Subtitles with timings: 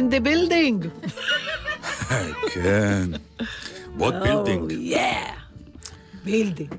[0.00, 0.88] In the building.
[2.54, 3.10] כן.
[3.98, 4.72] עוד building.
[4.94, 5.30] yeah.
[6.24, 6.74] building.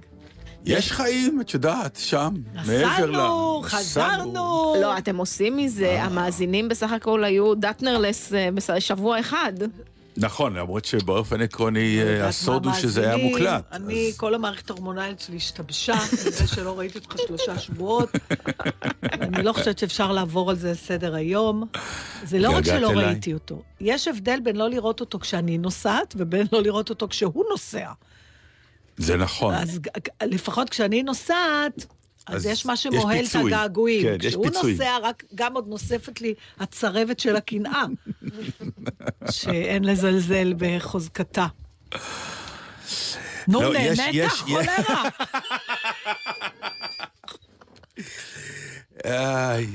[0.66, 3.09] יש חיים, את יודעת, שם, מעבר ל...
[3.11, 4.75] נסענו, חזרנו.
[4.81, 9.53] לא, אתם עושים מזה, המאזינים בסך הכל היו נתן less אה, בס- שבוע אחד.
[10.22, 13.17] נכון, למרות שבאופן עקרוני אה, הסוד הוא שזה היה.
[13.30, 13.64] מוקלט.
[13.72, 18.09] אני, כל המערכת ההורמונלית שלי השתבשה, בזה שלא ראיתי אותך שלושה שבועות.
[19.22, 21.63] אני לא חושבת שאפשר לעבור על זה לסדר היום.
[22.23, 22.89] זה לא רק שלא?
[22.89, 23.61] ראיתי אותו.
[23.80, 27.91] יש הבדל בין לא לראות אותו כשאני נוסעת, ובין לא לראות אותו כשהוא נוסע.
[28.97, 29.53] זה נכון.
[29.53, 29.80] אז
[30.23, 31.85] לפחות כשאני נוסעת,
[32.27, 33.36] אז, אז יש מה שמוהל את.
[33.36, 34.03] הגעגועים.
[34.03, 34.72] כן, יש כשהוא פיצוי.
[34.72, 37.83] נוסע, רק גם עוד נוספת לי הצרבת של הקנאה,
[39.31, 41.47] שאין לזלזל בחוזקתה.
[43.47, 45.03] נו, לא, נהנית, חולרה.
[49.06, 49.67] איי,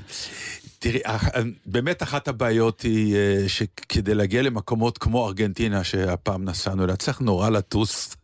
[0.87, 1.29] תראי, אח-
[1.67, 7.49] באמת אחת הבעיות היא אה, שכדי להגיע למקומות כמו ארגנטינה, שהפעם נסענו אליה, צריך נורא
[7.51, 8.17] לטוס,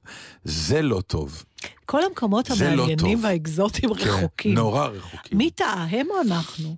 [0.44, 1.44] זה לא טוב.
[1.86, 3.24] כל המקומות לא המעניינים טוב.
[3.24, 4.54] והאקזוטיים כן, רחוקים.
[4.54, 5.38] נורא רחוקים.
[5.38, 6.76] מי טעה, הם או אנחנו?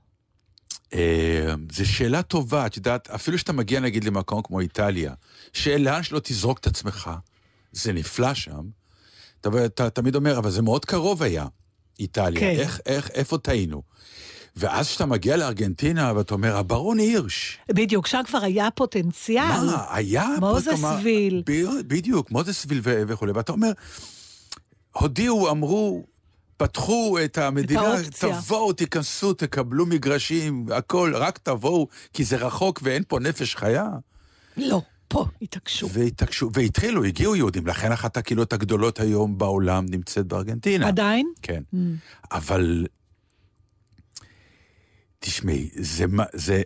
[0.94, 5.14] אה, זו שאלה טובה, את יודעת, אפילו שאתה מגיע נגיד למקום כמו איטליה,
[5.52, 7.10] שלאן שלא תזרוק את עצמך,
[7.72, 8.60] זה נפלא שם,
[9.40, 11.46] אתה, אתה תמיד אומר, אבל זה מאוד קרוב היה,
[12.00, 12.60] איטליה, כן.
[12.60, 13.82] איך, איך, איפה טעינו?
[14.56, 19.64] ואז כשאתה מגיע לארגנטינה ואתה אומר, הברון הירש, בדיוק, שם כבר היה פוטנציאל.
[19.66, 20.26] מה, היה...
[20.40, 21.42] פה, מוזס אתה אומר, ויל.
[21.46, 23.72] ב- בדיוק, מוזסוויל וכולי, ואתה אומר,
[24.92, 26.04] הודיעו, אמרו,
[26.56, 28.40] פתחו את המדינה, האופציה.
[28.40, 33.88] תבואו, תיכנסו, תקבלו מגרשים, הכל, רק תבואו, כי זה רחוק ואין פה נפש חיה.
[34.56, 35.88] לא, פה התעקשו.
[35.92, 40.88] והתעקשו, והתחילו, הגיעו יהודים, לכן אחת הקהילות הגדולות היום בעולם נמצאת בארגנטינה.
[40.88, 41.26] עדיין?
[41.42, 41.62] כן.
[41.74, 41.76] Mm.
[42.32, 42.86] אבל,
[45.24, 46.62] תשמעי, זה, מה- זה,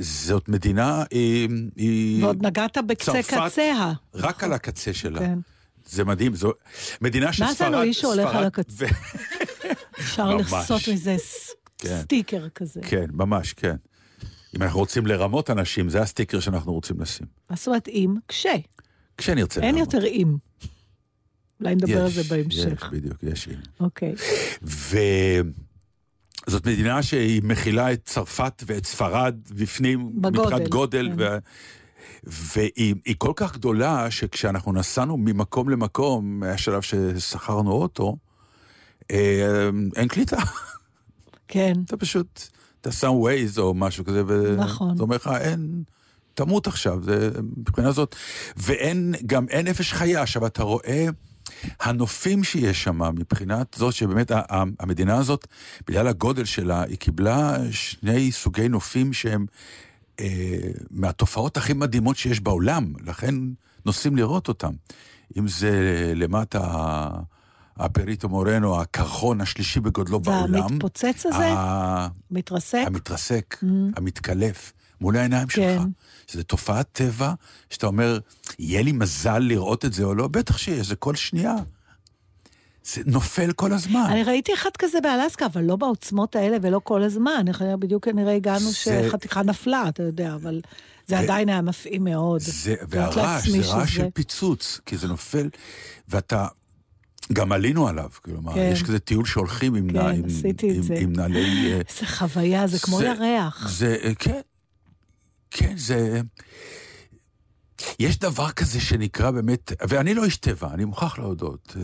[0.00, 1.48] זאת מדינה, היא...
[1.76, 3.92] היא ועוד נגעת בקצה צרפת, קציה.
[4.14, 5.18] רק על הקצה שלה.
[5.18, 5.38] כן.
[5.86, 6.52] זה מדהים, זו
[7.00, 7.48] מדינה שספרד...
[7.48, 8.84] מה זה אלוהי שהולך ספרד על הקצה?
[8.84, 8.86] ו-
[10.00, 10.36] אפשר.
[10.36, 11.16] לעשות מזה
[11.78, 12.00] כן.
[12.02, 12.80] סטיקר כזה.
[12.88, 13.76] כן, ממש, כן.
[14.56, 17.26] אם אנחנו רוצים לרמות אנשים, זה הסטיקר שאנחנו רוצים לשים.
[17.50, 18.14] מה זאת אומרת אם?
[18.28, 18.54] כשה.
[19.18, 19.94] כשנרצה אין לרמות.
[19.94, 20.36] יותר אם.
[21.60, 22.82] אולי נדבר על זה בהמשך.
[22.84, 23.54] יש, בדיוק, יש אם.
[23.80, 24.14] אוקיי.
[26.46, 31.14] וזאת מדינה שהיא מכילה את צרפת ואת ספרד בפנים, בגודל, מבחינת גודל, כן.
[31.18, 31.38] ו...
[32.24, 38.16] והיא היא כל כך גדולה, שכשאנחנו נסענו ממקום למקום, היה שלב ששכרנו אוטו,
[39.10, 40.36] אה, אין קליטה.
[41.48, 41.72] כן.
[41.84, 42.48] אתה פשוט,
[42.80, 44.22] אתה שם ווייז או משהו כזה,
[44.56, 44.90] נכון.
[44.90, 45.82] וזה אומר לך, אין,
[46.34, 48.16] תמות עכשיו, זה מבחינה זאת.
[48.56, 50.22] ואין, גם אין נפש חיה.
[50.22, 51.06] עכשיו, אתה רואה
[51.80, 54.30] הנופים שיש שם, מבחינת זאת שבאמת
[54.80, 55.46] המדינה הזאת,
[55.86, 59.46] בגלל הגודל שלה, היא קיבלה שני סוגי נופים שהם
[60.20, 60.58] אה,
[60.90, 63.34] מהתופעות הכי מדהימות שיש בעולם, לכן
[63.86, 64.72] נוסעים לראות אותם.
[65.38, 65.72] אם זה
[66.16, 67.08] למטה...
[67.76, 70.62] הפריטו מורנו, הקרחון השלישי בגודלו בעולם.
[70.62, 71.52] המתפוצץ הזה?
[71.52, 72.82] ה- מתרסק?
[72.86, 73.56] המתרסק,
[73.96, 74.72] המתקלף,
[75.02, 75.76] מול העיניים כן.
[75.78, 75.82] שלך.
[76.26, 77.32] שזו תופעת טבע,
[77.70, 78.18] שאתה אומר,
[78.58, 80.28] יהיה לי מזל לראות את זה או לא?
[80.28, 81.54] בטח שיש, זה כל שנייה.
[82.84, 84.06] זה נופל כל הזמן.
[84.10, 87.44] אני ראיתי אחד כזה באלסקה, אבל לא בעוצמות האלה ולא כל הזמן.
[87.78, 88.74] בדיוק כנראה הגענו זה-
[89.08, 90.60] שחתיכה נפלה, אתה יודע, אבל
[91.06, 92.40] זה ו- עדיין היה מפעים מאוד.
[92.40, 95.48] זה, והרעש, זה רעש שזה- של פיצוץ, כי זה נופל,
[96.08, 96.46] ואתה...
[97.32, 98.70] גם עלינו עליו, כלומר, כן.
[98.72, 100.94] יש כזה טיול שהולכים עם, כן, נע- עם, עשיתי את עם, זה.
[100.94, 101.72] עם נעלי...
[101.72, 103.68] אה, איזה חוויה, זה כמו זה- ירח.
[103.70, 104.40] זה, אה, כן,
[105.52, 106.20] כן, זה...
[107.98, 111.76] יש דבר כזה שנקרא באמת, ואני לא איש טבע, אני מוכרח להודות.
[111.76, 111.82] אה,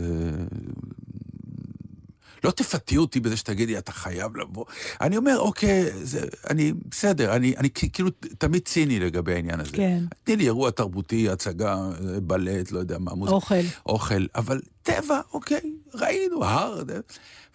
[2.45, 4.65] לא תפתי אותי בזה שתגידי, אתה חייב לבוא.
[5.01, 6.21] אני אומר, אוקיי, זה,
[6.51, 9.73] אני, בסדר, אני, אני כאילו תמיד ציני לגבי העניין הזה.
[9.73, 10.05] כן.
[10.25, 11.77] תני לי אירוע תרבותי, הצגה,
[12.23, 13.35] בלט, לא יודע מה, מוזיקה.
[13.35, 13.55] אוכל.
[13.87, 16.83] אוכל, אבל טבע, אוקיי, ראינו, הר,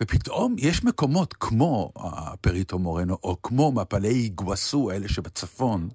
[0.02, 5.90] ופתאום יש מקומות כמו הפריטו מורנו, או כמו מפלי איגווסו, האלה שבצפון,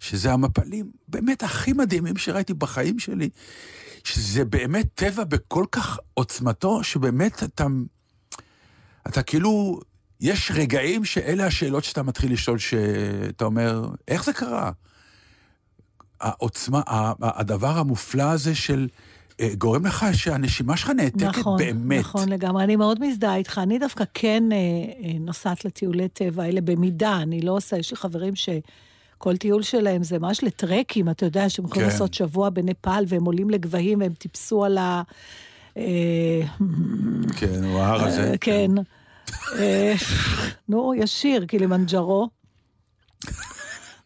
[0.00, 3.28] שזה המפלים באמת הכי מדהימים שראיתי בחיים שלי,
[4.04, 7.66] שזה באמת טבע בכל כך עוצמתו, שבאמת אתה,
[9.08, 9.80] אתה כאילו,
[10.20, 14.70] יש רגעים שאלה השאלות שאתה מתחיל לשאול, שאתה אומר, איך זה קרה?
[16.20, 16.82] העוצמה,
[17.20, 18.88] הדבר המופלא הזה של...
[19.40, 22.00] אה, גורם לך שהנשימה שלך נעתקת נכון, באמת.
[22.00, 22.64] נכון לגמרי.
[22.64, 23.60] אני מאוד מזדהה איתך.
[23.62, 27.96] אני דווקא כן אה, אה, נוסעת לטיולי טבע האלה במידה, אני לא עושה, יש לי
[27.96, 28.34] חברים
[29.16, 31.92] שכל טיול שלהם זה ממש לטרקים, אתה יודע, שהם יכולים כן.
[31.92, 35.02] לעשות שבוע בנפאל, והם עולים לגבהים, והם טיפסו על ה...
[35.76, 36.40] אה,
[37.36, 38.30] כן, הוא ההר הזה.
[38.30, 38.70] אה, כן.
[39.58, 39.94] אה,
[40.68, 42.28] נו, יש שיר, קילימנג'רו.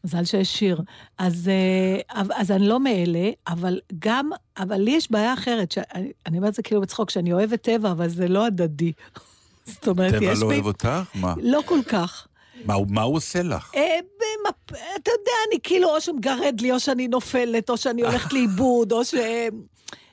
[0.04, 0.82] מזל שיש שיר.
[1.18, 6.38] אז, אה, אז אני לא מאלה, אבל גם, אבל לי יש בעיה אחרת, שאני אני
[6.38, 8.92] אומרת זה כאילו בצחוק, שאני אוהבת טבע, אבל זה לא הדדי.
[9.72, 10.54] זאת אומרת, טבע יש לא בי...
[10.54, 10.88] אוהב אותך?
[11.14, 11.34] מה?
[11.42, 12.26] לא כל כך.
[12.64, 13.70] מה מה הוא עושה לך?
[13.74, 14.80] אה, במפ...
[14.96, 19.04] אתה יודע, אני כאילו, או שמגרד לי, או שאני נופלת, או שאני הולכת לאיבוד, או
[19.04, 19.14] ש...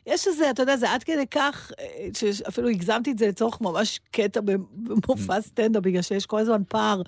[0.08, 4.00] יש איזה, אתה יודע, זה עד כדי כך, אה, שאפילו הגזמתי את זה לצורך ממש
[4.12, 7.02] קטע במופע סטנדאפ, בגלל שיש כל הזמן פער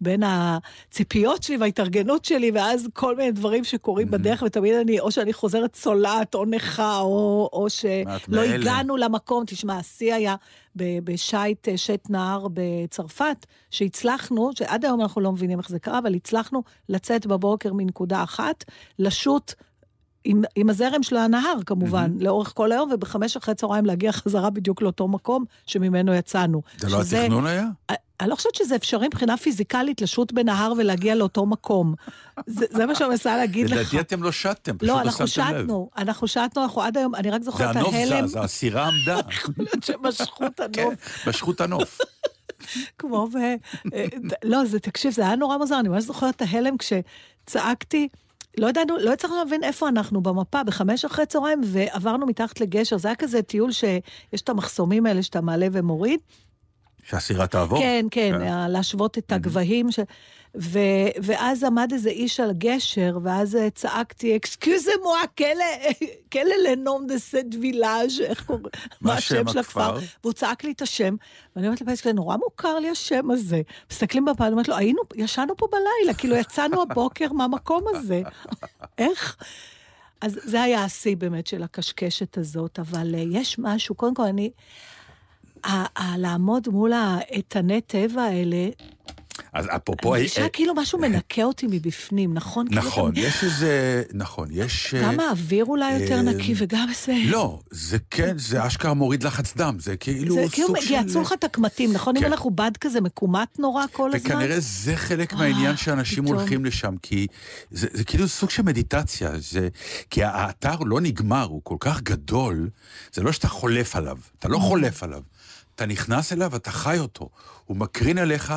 [0.00, 5.32] בין הציפיות שלי וההתארגנות שלי, ואז כל מיני דברים שקורים בדרך, ותמיד אני, או שאני
[5.32, 8.40] חוזרת צולעת, או נכה, או, או שלא.
[8.40, 9.44] הגענו למקום.
[9.46, 10.34] תשמע, השיא היה
[10.76, 16.14] בשייט אה, שט נהר בצרפת, שהצלחנו, שעד היום אנחנו לא מבינים איך זה קרה, אבל
[16.14, 18.64] הצלחנו לצאת בבוקר מנקודה אחת,
[18.98, 19.54] לשוט
[20.26, 22.24] עם, עם הזרם של הנהר, כמובן, mm-hmm.
[22.24, 26.62] לאורך כל היום, ובחמש אחרי צהריים להגיע חזרה בדיוק לאותו מקום שממנו יצאנו.
[26.78, 27.64] זה לא התכנון היה?
[28.20, 31.94] אני לא חושבת שזה אפשרי מבחינה פיזיקלית לשוט בנהר ולהגיע לאותו מקום.
[32.46, 33.78] זה, זה מה שאני מנסה להגיד לך.
[33.78, 35.64] לדעתי אתם לא שטתם, פשוט לא, לא אנחנו שמתם לב.
[35.64, 38.88] שטנו, אנחנו שטנו, אנחנו עד היום, אני רק זה זוכרת את הנוף ההלם, זז, הסירה
[38.88, 39.20] עמדה.
[39.32, 41.98] יכול להיות שמשכו את כן, הנוף, משכו את הנוף.
[42.98, 43.36] כמו ב...
[43.94, 44.06] אה,
[44.44, 48.08] לא, זה, תקשיב, זה היה נורא מוזר, אני ממש זוכרת את ההלם כשצעקתי.
[48.58, 52.98] לא ידענו, לא הצלחנו להבין איפה אנחנו במפה, בחמש אחרי צהריים, ועברנו מתחת לגשר.
[52.98, 56.20] זה היה כזה טיול שיש את המחסומים האלה שאתה מעלה ומוריד.
[57.04, 57.78] שהסירה תעבור?
[57.78, 59.90] כן, כן, ה- להשוות את הגבהים.
[59.90, 60.00] ש...
[60.60, 60.78] ו...
[61.22, 65.26] ואז עמד איזה איש על גשר, ואז צעקתי, אקסקיוזה מואה,
[66.32, 68.64] כלה לנום דה סט וילאז', איך קוראים?
[69.00, 69.98] מה שם הכפר?
[70.24, 71.16] והוא צעק לי את השם,
[71.56, 73.62] ואני אומרת לפייס, נורא מוכר לי השם הזה.
[73.90, 78.22] מסתכלים בפעם, אני אומרת לו, היינו, ישנו פה בלילה, כאילו יצאנו הבוקר מהמקום הזה.
[78.98, 79.36] איך?
[80.20, 84.50] אז זה היה השיא באמת של הקשקשת הזאת, אבל אה, יש משהו, קודם כל אני...
[85.64, 88.68] ה- ה- לעמוד מול האיתני טבע האלה,
[89.56, 90.14] אז אפרופו...
[90.14, 92.68] אני אה, מרגישה כאילו משהו מנקה אותי מבפנים, נכון?
[92.68, 94.02] כאילו נכון, יש איזה...
[94.14, 94.94] נכון, יש...
[94.94, 97.16] אה, גם האוויר אולי יותר אה, נקי וגם זה...
[97.26, 100.92] לא, זה כן, זה אשכרה מוריד לחץ דם, זה כאילו זה סוג כאילו של...
[100.92, 102.16] יעצו לך את הקמטים, נכון?
[102.16, 102.28] אם כן.
[102.28, 104.30] הולך עובד כזה מקומט נורא כל הזמן?
[104.32, 106.24] וכנראה זה חלק אה, מהעניין שאנשים.
[106.24, 107.26] הולכים לשם, כי
[107.70, 109.68] זה, זה כאילו סוג של מדיטציה, זה,
[110.10, 112.68] כי האתר לא נגמר, הוא כל כך גדול,
[113.12, 114.48] זה לא שאתה חולף עליו, אתה.
[114.48, 115.20] לא חולף עליו.
[115.74, 117.28] אתה נכנס אליו, אתה חי אותו.
[117.66, 118.54] הוא מקרין עליך,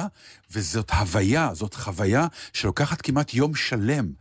[0.51, 4.11] וזאת הוויה, זאת חוויה שלוקחת כמעט יום שלם.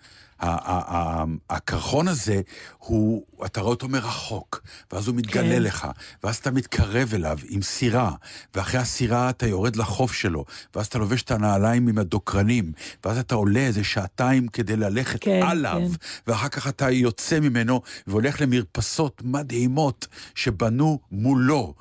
[1.50, 2.40] הקרחון הזה,
[2.78, 5.62] הוא, אתה רואה אותו מרחוק, ואז הוא מתגלה כן.
[5.62, 5.86] לך,
[6.24, 8.12] ואז אתה מתקרב אליו עם סירה,
[8.54, 12.72] ואחרי הסירה אתה יורד לחוף שלו, ואז אתה לובש את הנעליים עם הדוקרנים,
[13.04, 15.94] ואז אתה עולה איזה שעתיים כדי ללכת כן, עליו, כן.
[16.26, 21.74] ואחר כך אתה יוצא ממנו והולך למרפסות מדהימות שבנו מולו.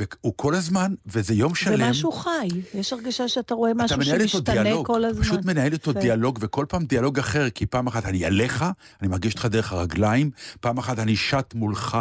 [0.00, 1.90] והוא כל הזמן, וזה יום זה שלם.
[1.90, 5.22] משהו חי, יש הרגשה שאתה רואה אתה משהו מנהל איתו שמשתנה דיאלוג, כל הזמן.
[5.24, 6.00] פשוט מנהל איתו יפה.
[6.00, 8.64] דיאלוג, וכל פעם דיאלוג אחר, כי פעם אחת אני עליך,
[9.00, 10.30] אני מרגיש אותך דרך הרגליים,
[10.60, 11.98] פעם אחת אני שט מולך,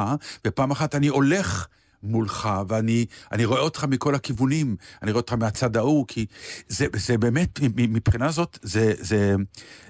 [0.47, 1.67] ופעם אחת אני הולך
[2.03, 6.25] מולך, ואני אני רואה אותך מכל הכיוונים, אני רואה אותך מהצד ההוא, כי
[6.67, 9.35] זה, זה באמת, מבחינה זאת, זה, זה,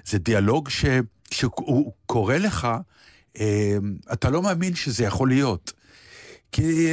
[0.06, 0.84] זה דיאלוג ש,
[1.30, 2.68] שהוא קורא לך,
[3.40, 3.76] אה,
[4.12, 5.72] אתה לא מאמין שזה יכול להיות.
[6.52, 6.88] כי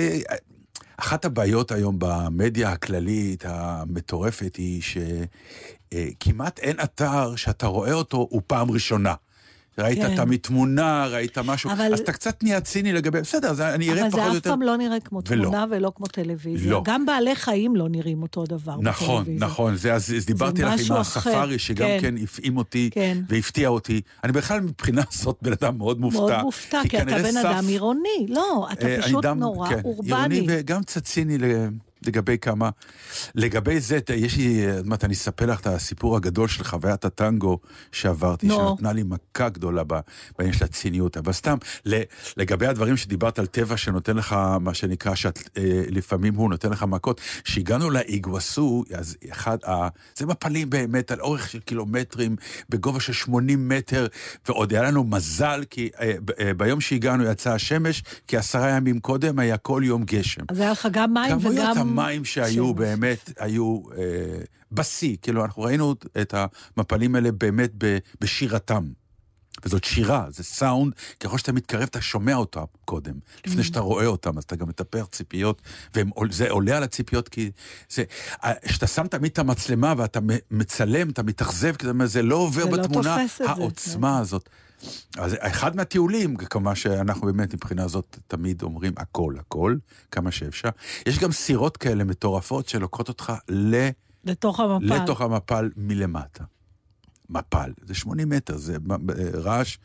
[0.97, 4.81] אחת הבעיות היום במדיה הכללית המטורפת היא
[5.93, 9.13] שכמעט אין אתר שאתה רואה אותו הוא פעם ראשונה.
[9.77, 10.13] ראית כן.
[10.13, 14.01] את מתמונה, ראית משהו, אבל- אז אתה קצת נהיה ציני לגבי, בסדר, אז אני אראה
[14.01, 14.50] אבל פחות זה או אף יותר.
[14.50, 15.43] פעם לא נראה כמו ולא.
[15.43, 16.71] תמונה ולא כמו טלוויזיה.
[16.71, 16.81] לא.
[16.86, 19.48] גם בעלי חיים לא נראים אותו דבר נכון, בטלוויזיה.
[19.48, 22.15] נכון, זה, אז, אז דיברתי לך עם הספארי, שגם כן, כן.
[22.24, 23.17] הפעים אותי כן.
[23.29, 24.01] והפתיע אותי.
[24.24, 26.19] אני בכלל מבחינה זאת בן אדם מאוד מופתע.
[26.21, 28.25] מאוד מופתע, כי אתה כנראה בן סף- אדם עירוני.
[28.29, 30.13] לא, אתה אה, פשוט דם- נורא כן, אורבני.
[30.36, 31.43] עירוני וגם קצת ציני ל...
[32.08, 32.70] לגבי כמה...
[33.36, 37.60] לגבי זה, יש לי, עוד מעט אני אספר לך את הסיפור הגדול של חוויית הטנגו
[37.91, 38.55] שעברתי, נו.
[38.70, 39.84] שנתנה לי מכה גדולה
[40.38, 41.17] בעניין של הציניות.
[41.17, 41.58] אבל סתם,
[42.38, 47.89] לגבי הדברים שדיברת על טבע שנותן לך, מה שנקרא, שלפעמים הוא נותן לך מכות, כשהגענו
[47.89, 52.36] לאיגווסו, אז אחד, ה- זה מפלים באמת על אורך של קילומטרים,
[52.70, 54.08] בגובה של 80 מטר,
[54.48, 59.39] ועוד היה לנו מזל, כי אה, אה, ביום שהגענו יצאה השמש, כי עשרה ימים קודם
[59.39, 60.41] היה כל יום גשם.
[60.50, 61.90] אז היה לך גם מים וגם...
[61.91, 62.77] המים שהיו שמש.
[62.77, 64.03] באמת היו אה,
[64.71, 66.33] בשיא, כאילו אנחנו ראינו את
[66.77, 68.91] המפלים האלה באמת ב, בשירתם.
[69.65, 73.13] וזאת שירה, זה סאונד, ככל שאתה מתקרב אתה שומע אותם קודם,
[73.45, 75.62] לפני שאתה רואה אותם, אז אתה גם מטפח ציפיות,
[75.95, 77.51] וזה עולה על הציפיות כי
[77.89, 78.03] זה,
[78.67, 80.19] כשאתה שם תמיד את המצלמה ואתה
[80.51, 84.50] מצלם, אתה מתאכזב, כי זה לא עובר זה לא בתמונה תופס את זה, העוצמה הזאת.
[85.17, 89.75] אז אחד מהטיולים, כמובן שאנחנו באמת מבחינה זאת תמיד אומרים הכל, הכל,
[90.11, 90.69] כמה שאפשר.
[91.05, 93.89] יש גם סירות כאלה מטורפות שלוקחות אותך ל...
[94.23, 95.03] לתוך המפל.
[95.03, 96.43] לתוך המפל מלמטה.
[97.29, 98.77] מפל, זה 80 מטר, זה
[99.33, 99.77] רעש.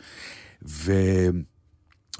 [0.68, 0.92] ו...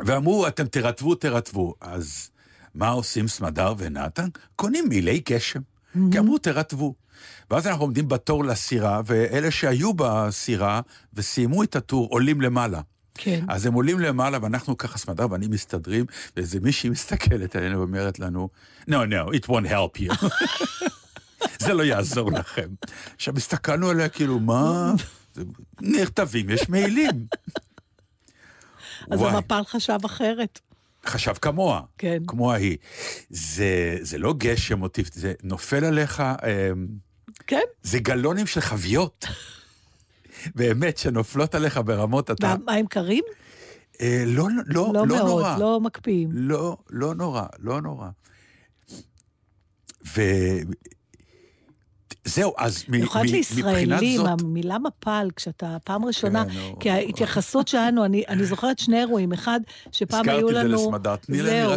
[0.05, 1.75] ואמרו, אתם תרטבו, תרטבו.
[1.81, 2.31] אז
[2.75, 4.29] מה עושים סמדר ונתן?
[4.57, 5.61] קונים מילי גשם.
[6.13, 6.95] כי אמרו, תרטבו.
[7.51, 10.81] ואז אנחנו עומדים בתור לסירה, ואלה שהיו בסירה
[11.15, 12.81] וסיימו את הטור עולים למעלה.
[13.15, 13.45] כן.
[13.49, 16.05] אז הם עולים למעלה, ואנחנו ככה, סמדר ואני מסתדרים,
[16.37, 18.49] ואיזה מישהי מסתכלת עלינו ואומרת לנו,
[18.91, 20.27] no, no, it won't help you.
[21.65, 22.69] זה לא יעזור לכם.
[23.15, 24.93] עכשיו, הסתכלנו עליה כאילו, מה?
[25.81, 27.27] נכתבים, יש מעילים.
[29.11, 30.61] אז וואי, המפל חשב אחרת.
[31.07, 32.23] חשב כמוה, כן.
[32.27, 32.77] כמו ההיא.
[33.31, 36.71] זה, זה לא גשם או טיפ, זה נופל עליך, אה,
[37.47, 37.61] כן.
[37.83, 39.27] זה גלונים של חביות.
[40.55, 42.55] באמת, שנופלות עליך ברמות, אתה...
[42.67, 43.25] והמים קרים?
[44.01, 45.57] אה, לא, לא, לא לא מאוד, נורא.
[45.59, 46.29] לא מקפיאים.
[46.33, 48.09] לא, לא נורא, לא נורא.
[50.07, 50.23] ו...
[52.27, 54.41] זהו, אז מ- במיוחד מ- לישראלים, מבחינת זאת...
[54.41, 56.53] המילה מפל, כשאתה פעם ראשונה, כן.
[56.81, 59.61] כי ההתייחסות שלנו, אני, זוכרת שני אירועים, אחד,
[59.93, 60.79] שפעם היו הזכרתי את לנו...
[60.79, 61.71] זה לסמדר, תני לי זהו.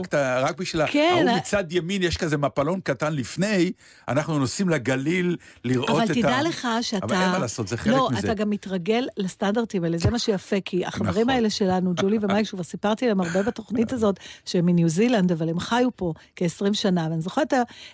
[0.44, 0.88] רק, בשביל...
[0.88, 3.72] כן, ההוא מצד ימין יש כזה מפלון קטן לפני,
[4.08, 6.03] אנחנו נוסעים לגליל לראות את ה...
[6.03, 7.06] אבל תדע לך שאתה...
[7.06, 8.20] אבל אין מה לעשות, זה חלק לא, מזה.
[8.20, 11.29] אתה גם מתרגל לסטנדרטים האלה, זה מה שיפה, כי החברים נכון.
[11.29, 15.60] האלה שלנו, ג'ולי ומייק, שכבר סיפרתי להם הרבה בתוכנית הזאת, שהם מניו זילנד, אבל הם
[15.60, 17.53] חיו פה כ-20 שנה, ואני זוכרת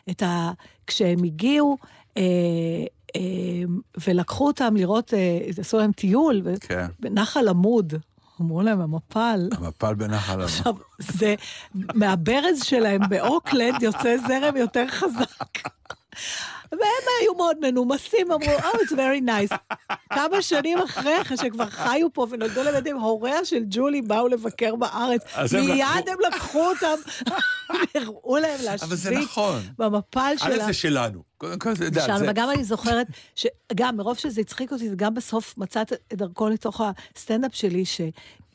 [0.10, 0.52] את ה-.
[0.88, 1.78] כשהם הגיעו,
[4.08, 6.88] ולקחו אותם לראות, אה, עשו להם טיול, כן.
[7.00, 7.94] בנחל עמוד,
[8.42, 9.50] אמרו להם, המפל.
[9.52, 10.46] המפל בנחל עמוד.
[10.46, 11.36] עכשיו, זה,
[11.74, 15.70] מהברז שלהם באוקלנד יוצא זרם יותר חזק.
[16.72, 16.82] והם
[17.22, 19.56] היו מאוד מנומסים, אמרו, Oh, it's very nice.
[20.14, 24.76] כמה שנים אחרי, אחרי שכבר חיו פה ונולדו להם ילדים, הוריה של ג'ולי באו לבקר
[24.76, 25.22] בארץ.
[25.54, 26.96] מיד הם לקחו אותם,
[27.96, 29.62] הראו להם להשוויץ נכון.
[29.78, 30.66] במפל א', שלה.
[30.66, 31.24] זה שלנו.
[31.38, 31.86] קודם כל, זה...
[31.86, 36.14] יודע, זה- וגם אני זוכרת, שגם מרוב שזה הצחיק אותי, זה גם בסוף מצאת את
[36.14, 36.82] דרכו לתוך
[37.16, 37.84] הסטנדאפ שלי,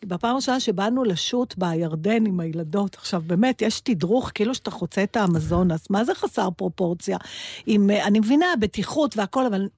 [0.04, 5.16] שבפעם הראשונה שבאנו לשוט בירדן עם הילדות, עכשיו באמת, יש תדרוך כאילו שאתה חוצה את
[5.16, 7.18] האמזונס, מה זה חסר פרופורציה?
[7.66, 9.68] עם, אה, אני מבינה, בטיחות והכל, אבל...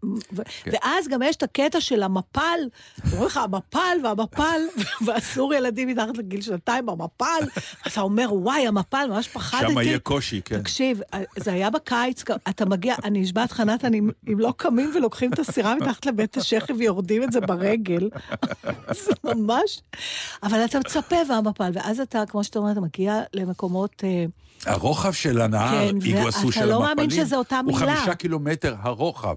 [0.63, 0.71] כן.
[0.73, 2.61] ואז גם יש את הקטע של המפל,
[3.05, 4.61] אומרים לך, המפל והמפל,
[5.07, 7.43] ואסור ילדים מתחת לגיל שנתיים במפל,
[7.87, 9.73] אתה אומר, וואי, המפל, ממש פחדתי.
[9.73, 10.59] שם יהיה קושי, כן.
[10.63, 11.01] תקשיב,
[11.39, 15.75] זה היה בקיץ, אתה מגיע, אני נשבעת לך, נתן, אם, לא קמים ולוקחים את הסירה
[15.75, 18.11] מתחת לבית השכם ויורדים את זה ברגל,
[19.05, 19.81] זה ממש...
[20.43, 24.05] אבל אתה מצפה והמפל, ואז אתה, כמו שאתה אומר, אתה מגיע למקומות...
[24.05, 24.25] אה,
[24.67, 27.97] הרוחב של הנהר, כן, איגווסו ואתה של לא המפלים, מאמין שזה אותה הוא מילה.
[27.97, 29.37] חמישה קילומטר הרוחב.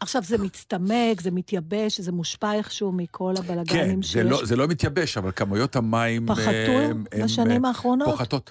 [0.00, 4.22] עכשיו, זה מצטמק, זה מתייבש, זה מושפע איכשהו מכל כן, הבלגנים זה שיש.
[4.24, 6.26] לא, זה לא מתייבש, אבל כמויות המים...
[6.26, 8.08] פחתו הם- הם- בשנים האחרונות?
[8.08, 8.50] פוחתות.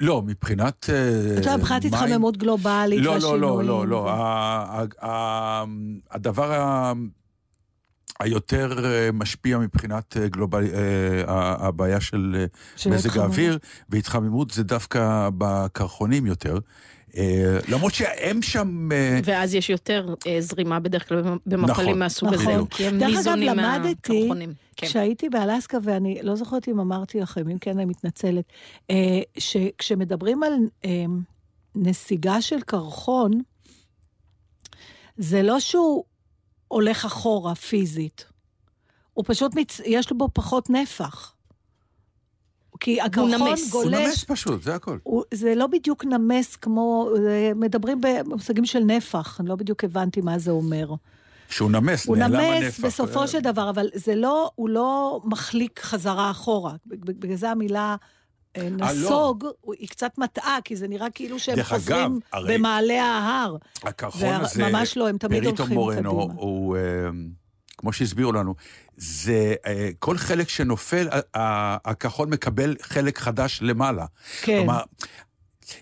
[0.00, 3.42] לא, מבחינת אה, אתה יודע, מבחינת התחממות גלובלית לא, לא, והשינויים.
[3.42, 4.10] לא, לא, לא.
[4.10, 5.64] ה- ה-
[6.10, 6.92] הדבר ה-
[8.22, 10.64] היותר אה, משפיע מבחינת אה, גלובל...
[10.64, 11.22] אה,
[11.66, 12.44] הבעיה של
[12.76, 13.18] של מזג.
[13.18, 16.58] האוויר והתחממות זה דווקא בקרחונים יותר.
[17.16, 18.88] אה, למרות שהם שם...
[18.92, 22.66] אה, ואז יש יותר אה, זרימה בדרך כלל במפלים נכון, מהסוג הזה, נכון.
[22.66, 24.54] כי הם דרך אגב, ניזונים למדתי, מהקרחונים.
[24.76, 24.86] כן.
[24.86, 28.44] כשהייתי באלסקה, ואני לא זוכרת אם אמרתי לכם, אם כן, אני מתנצלת,
[28.90, 30.52] אה, שכשמדברים על
[30.84, 31.04] אה,
[31.74, 33.30] נסיגה של קרחון,
[35.16, 36.04] זה לא שהוא
[36.72, 38.24] הולך אחורה פיזית,
[39.14, 39.80] הוא פשוט, מצ...
[39.84, 41.34] יש לו בו פחות נפח.
[42.80, 43.72] כי הקרחון נמס.
[43.72, 44.06] הוא הוא גולש...
[44.06, 44.98] נמס פשוט, זה הכל.
[45.02, 47.10] הוא, זה לא בדיוק נמס כמו,
[47.56, 50.94] מדברים במושגים של נפח, אני לא בדיוק הבנתי מה זה אומר.
[51.48, 52.84] שהוא נמס, הוא נעלם נמס הנפח.
[52.84, 56.74] בסופו אה, של דבר, אבל זה לא, הוא לא מחליק חזרה אחורה.
[56.86, 57.96] בג- בגלל זה המילה.
[58.60, 63.02] נסוג, הוא- היא קצת מטעה, כי זה נראה כאילו שהם דרך אגב, חוזרים הרי- במעלה
[63.04, 63.56] ההר.
[63.82, 66.40] הקרחון וה- הזה, ממש לא, הם תמיד הולכים מורנו, קדימה.
[66.40, 66.82] הוא, אה,
[67.78, 68.54] כמו שהסבירו לנו,
[68.96, 74.06] זה אה, כל חלק שנופל, הקרחון מקבל חלק חדש למעלה.
[74.42, 74.56] כן.
[74.58, 74.80] כלומר,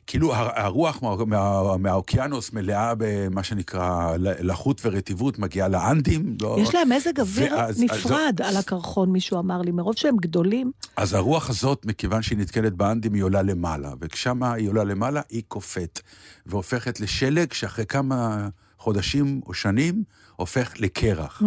[0.07, 6.37] כאילו הר- הרוח מה- מה- מהאוקיינוס מלאה במה שנקרא לחות ורטיבות, מגיעה לאנדים.
[6.43, 10.17] לא- יש להם מזג אוויר ואז- אז נפרד על הקרחון, מישהו אמר לי, מרוב שהם
[10.17, 10.73] גדולים.
[10.97, 15.43] אז הרוח הזאת, מכיוון שהיא נתקלת באנדים, היא עולה למעלה, וכשם היא עולה למעלה, היא
[15.49, 16.01] קופאת,
[16.47, 20.03] והופכת לשלג שאחרי כמה חודשים או שנים
[20.37, 21.43] הופך לקרח.
[21.43, 21.45] Mm.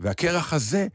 [0.00, 0.86] והקרח הזה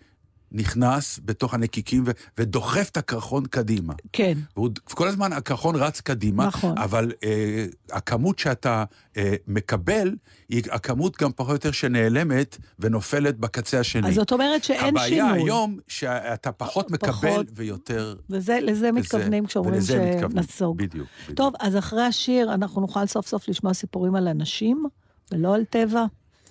[0.51, 3.93] נכנס בתוך הנקיקים ו- ודוחף את הקרחון קדימה.
[4.13, 4.37] כן.
[4.55, 6.77] והוא, כל הזמן הקרחון רץ קדימה, נכון.
[6.77, 8.83] אבל אה, הכמות שאתה
[9.17, 10.15] אה, מקבל,
[10.49, 14.07] היא הכמות גם פחות או יותר שנעלמת ונופלת בקצה השני.
[14.07, 15.43] אז זאת אומרת שאין הבעיה שינוי.
[15.43, 17.45] היום שאתה פחות מקבל פחות.
[17.55, 18.15] ויותר...
[18.29, 19.81] וזה, לזה מתכוונים כשאומרים.
[19.81, 20.77] שנסוג.
[20.77, 21.07] בדיוק.
[21.23, 21.37] בדיוק.
[21.37, 24.85] טוב, אז אחרי השיר אנחנו נוכל סוף סוף לשמוע סיפורים על אנשים,
[25.31, 26.05] ולא על טבע.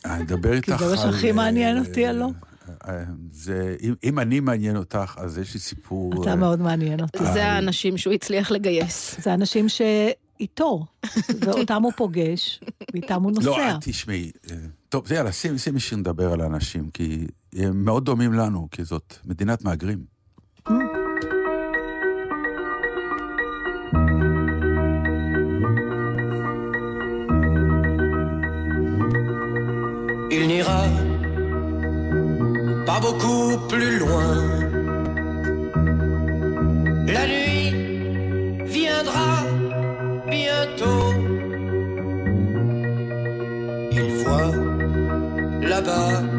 [0.04, 0.78] אני אדבר איתך כי על...
[0.78, 2.28] זה מה שהכי אה, מעניין אותי, הלא?
[2.88, 6.22] אה, זה, אם, אם אני מעניין אותך, אז יש לי סיפור...
[6.22, 7.18] אתה אה, מאוד מעניין אותי.
[7.32, 9.20] זה האנשים שהוא הצליח לגייס.
[9.20, 10.86] זה אנשים שאיתו,
[11.40, 12.60] ואותם הוא פוגש,
[12.92, 13.70] ואיתם הוא לא, נוסע.
[13.70, 14.30] אל תשמעי.
[14.50, 14.56] אה,
[14.88, 18.84] טוב, זה יאללה, שימי שימי שיר נדבר על האנשים, כי הם מאוד דומים לנו, כי
[18.84, 20.16] זאת מדינת מהגרים.
[30.28, 31.05] Il n'ira
[32.86, 34.36] pas beaucoup plus loin.
[37.14, 37.74] La nuit
[38.64, 39.30] viendra
[40.28, 41.12] bientôt.
[43.90, 44.52] Il voit
[45.62, 46.35] là-bas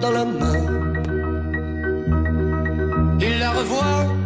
[0.00, 0.58] dans la main.
[3.20, 4.17] Il la revoit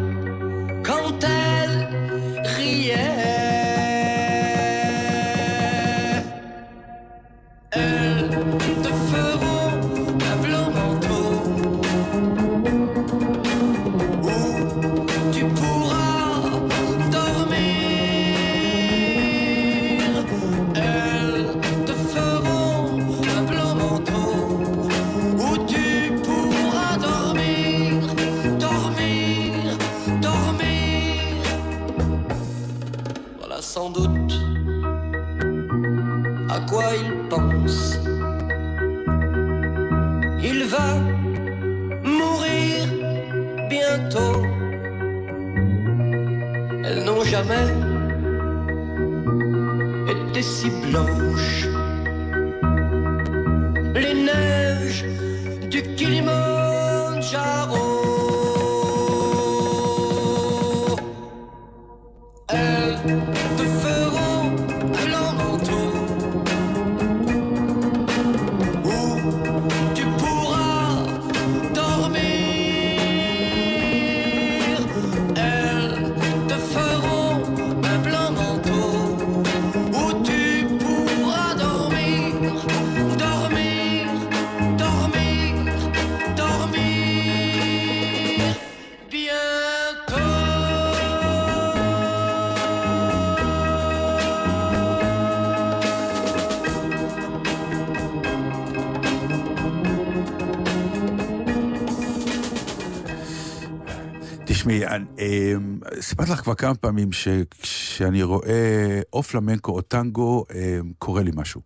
[104.63, 104.85] תשמעי,
[105.19, 105.55] אה,
[106.01, 111.61] סיפרתי לך כבר כמה פעמים שכשאני רואה או פלמנקו או טנגו, אה, קורה לי משהו.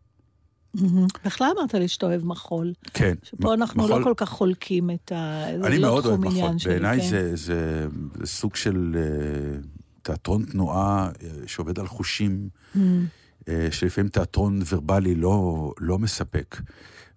[1.25, 2.73] בכלל אמרת לי שאתה אוהב מחול.
[2.95, 3.15] כן.
[3.23, 5.49] שפה אנחנו לא כל כך חולקים את ה...
[5.49, 6.57] אני לא מאוד אוהב מחול.
[6.65, 7.37] בעיניי כן.
[7.37, 7.87] זה,
[8.25, 9.59] סוג של אה,
[10.03, 12.49] תיאטרון תנועה אה, שעובד על חושים.
[13.49, 16.61] אה, שלפעמים תיאטרון ורבלי לא, לא מספק,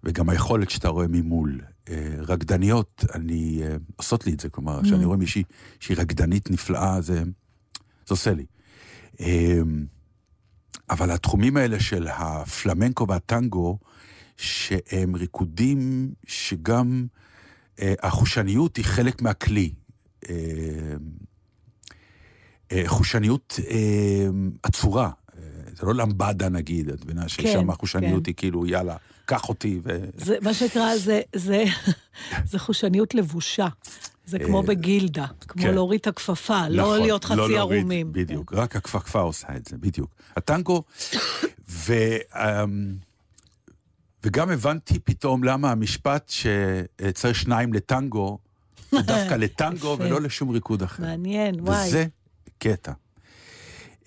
[0.04, 1.60] וגם היכולת שאתה רואה ממול.
[2.18, 5.42] רקדניות, אני, אה, עושות לי את זה, כלומר, כשאני רואה מישהי
[5.80, 7.22] שהיא רקדנית נפלאה, זה,
[8.06, 8.46] זה עושה לי.
[9.20, 9.60] אה,
[10.90, 13.78] אבל התחומים האלה של הפלמנקו והטנגו,
[14.36, 17.06] שהם ריקודים שגם
[17.80, 19.72] אה, החושניות היא חלק מהכלי.
[20.28, 20.34] אה,
[22.72, 24.28] אה, חושניות אה,
[24.62, 25.10] עצורה.
[25.36, 25.42] אה,
[25.76, 28.30] זה לא למבדה נגיד, את מבינה ששם החושניות כן.
[28.30, 28.96] היא כאילו, יאללה,
[29.30, 29.80] קח אותי.
[29.84, 30.04] ו...
[30.16, 31.64] זה, מה שנקרא, זה, זה,
[32.44, 33.68] זה חושניות לבושה.
[34.26, 35.74] זה כמו בגילדה, כמו כן.
[35.74, 38.12] להוריד את הכפפה, לא נכון, להיות חצי להוריד, ערומים.
[38.12, 40.10] בדיוק, רק הכפפה עושה את זה, בדיוק.
[40.36, 40.82] הטנגו,
[41.70, 41.94] ו,
[42.34, 42.94] אמ,
[44.24, 48.38] וגם הבנתי פתאום למה המשפט שצריך שניים לטנגו,
[48.90, 49.96] הוא דווקא לטנגו.
[49.98, 51.02] ולא לשום ריקוד אחר.
[51.02, 51.88] מעניין, וואי.
[51.88, 52.06] וזה
[52.58, 52.92] קטע.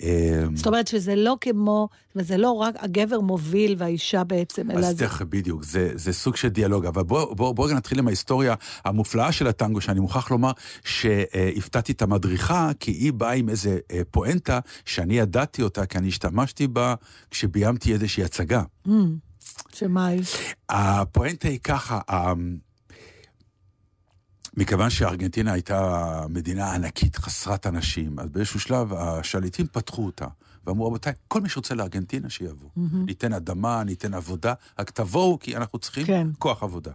[0.04, 4.98] אמ, זאת אומרת שזה לא כמו, זה לא רק הגבר מוביל והאישה בעצם, אלא אז
[4.98, 5.06] זה...
[5.08, 6.86] תכף, בדיוק, זה, זה סוג של דיאלוג.
[6.86, 10.52] אבל בואו בוא, בוא רגע נתחיל עם ההיסטוריה המופלאה של הטנגו, שאני מוכרח לומר
[10.86, 16.08] שהפתעתי את המדריכה, כי היא באה עם איזה אה, פואנטה שאני ידעתי אותה, כי אני
[16.08, 16.96] השתמשתי בה
[17.32, 18.64] כשביימתי איזושהי הצגה.
[19.74, 20.22] שמה היא?
[20.70, 22.34] הפואנטה היא ככה, ה-
[24.58, 30.28] מכיוון שארגנטינה הייתה מדינה ענקית, חסרת אנשים, אז באיזשהו שלב השליטים פתחו אותה.
[30.68, 32.70] ואמרו, רבותיי, כל מי שרוצה לארגנטינה, שיבוא.
[33.06, 36.28] ניתן אדמה, ניתן עבודה, רק תבואו, כי אנחנו צריכים כן.
[36.40, 36.92] כוח עבודה.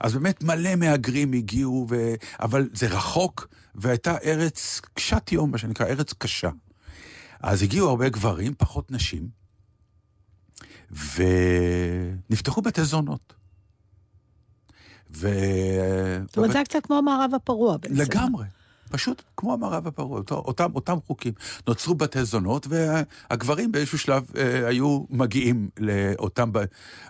[0.00, 2.14] אז באמת מלא מהגרים הגיעו, ו...
[2.40, 6.50] אבל זה רחוק, והייתה ארץ קשת יום, מה שנקרא, ארץ קשה.
[7.40, 9.28] אז הגיעו הרבה גברים, פחות נשים,
[12.30, 13.34] ונפתחו בתי זונות.
[15.16, 15.28] ו...
[16.26, 17.94] זאת אומרת, זה היה קצת כמו המערב הפרוע בעצם.
[17.94, 18.44] לגמרי.
[18.92, 21.32] פשוט כמו המערב הפרוע, אותם, אותם חוקים.
[21.68, 26.64] נוצרו בתי זונות, והגברים באיזשהו שלב אה, היו מגיעים לאותם ב-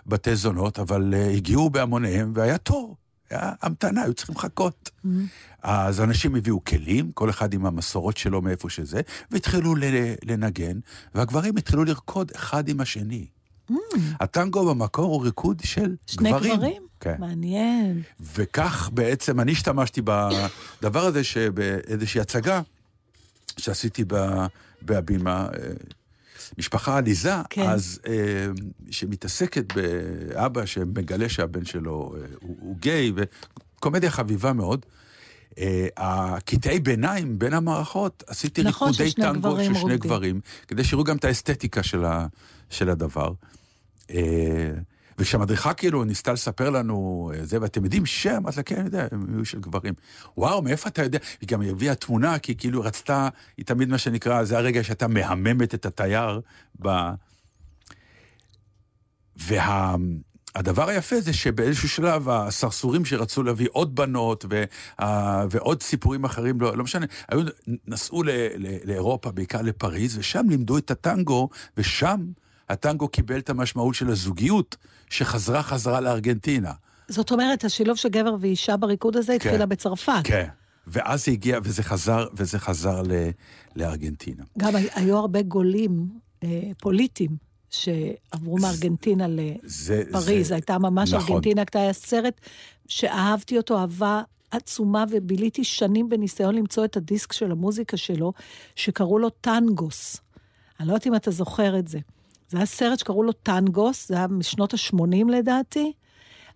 [0.07, 2.95] בתי זונות, אבל אה, הגיעו בהמוניהם והיה תור.
[3.29, 4.91] היה המתנה, היו צריכים לחכות.
[5.63, 9.75] אז אנשים הביאו כלים, כל אחד עם המסורות שלו מאיפה שזה, והתחילו
[10.25, 10.79] לנגן,
[11.15, 13.25] והגברים התחילו לרקוד אחד עם השני.
[14.19, 16.55] הטנגו במקור הוא ריקוד של שני גברים.
[16.55, 16.83] גברים?
[16.99, 17.15] כן.
[17.19, 18.01] מעניין.
[18.35, 22.61] וכך בעצם אני השתמשתי בדבר הזה שבאיזושהי הצגה
[23.57, 24.03] שעשיתי
[24.81, 25.71] בהבימה, אה,
[26.57, 27.69] משפחה עליזה, כן.
[27.69, 28.47] אז אה,
[28.91, 34.85] שמתעסקת באבא שמגלה שהבן שלו אה, הוא, הוא גיי, וקומדיה חביבה מאוד.
[35.57, 39.97] אה, הקטעי ביניים בין המערכות, עשיתי נכון, ריקודי טנגו של שני רוקדים.
[39.97, 42.27] גברים, כדי שיראו גם את האסתטיקה של, ה,
[42.69, 43.33] של הדבר.
[44.09, 44.71] אה,
[45.17, 48.35] וכשהמדריכה כאילו ניסתה לספר לנו אה, זה, ואתם יודעים שם?
[48.37, 49.93] אמרתי לה, כן, אני יודע, הם היו של גברים.
[50.37, 51.19] וואו, מאיפה אתה יודע?
[51.41, 55.73] היא גם הביאה תמונה, כי כאילו רצתה, היא תמיד מה שנקרא, זה הרגע שאתה מהממת
[55.73, 56.41] את התייר
[56.81, 56.89] ב...
[60.55, 65.45] והדבר היפה זה שבאיזשהו שלב הסרסורים שרצו להביא עוד בנות וה...
[65.49, 67.41] ועוד סיפורים אחרים, לא, לא משנה, היו,
[67.87, 68.29] נסעו ל...
[68.57, 68.67] ל...
[68.83, 72.25] לאירופה, בעיקר לפריז, ושם לימדו את הטנגו, ושם
[72.69, 74.77] הטנגו קיבל את המשמעות של הזוגיות
[75.09, 76.71] שחזרה חזרה לארגנטינה.
[77.07, 80.21] זאת אומרת, השילוב של גבר ואישה בריקוד הזה התחילה בצרפת.
[80.23, 80.47] כן.
[80.87, 83.11] ואז זה הגיע, וזה חזר, וזה חזר ל...
[83.75, 84.43] לארגנטינה.
[84.57, 86.07] גם הי- היו הרבה גולים
[86.43, 90.47] אה, פוליטיים שעברו מארגנטינה לפריז.
[90.47, 91.27] זה- הייתה ממש נכון.
[91.31, 92.41] ארגנטינה, היה סרט
[92.87, 98.33] שאהבתי אותו אהבה עצומה, וביליתי שנים בניסיון למצוא את הדיסק של המוזיקה שלו,
[98.75, 100.17] שקראו לו טנגוס.
[100.79, 101.99] אני לא יודעת אם אתה זוכר את זה.
[102.49, 105.91] זה היה סרט שקראו לו טנגוס, זה היה משנות ה-80 לדעתי.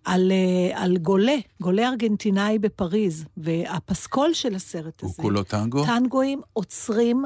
[0.04, 5.84] על, אה, על גולה, גולה ארגנטינאי בפריז, והפסקול של הסרט הוא הזה, כולו טנגו?
[5.86, 7.24] טנגואים עוצרים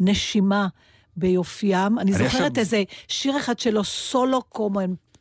[0.00, 0.68] נשימה
[1.16, 1.98] ביופיים.
[1.98, 4.42] אני זוכרת עכשיו- איזה שיר אחד שלו, סולו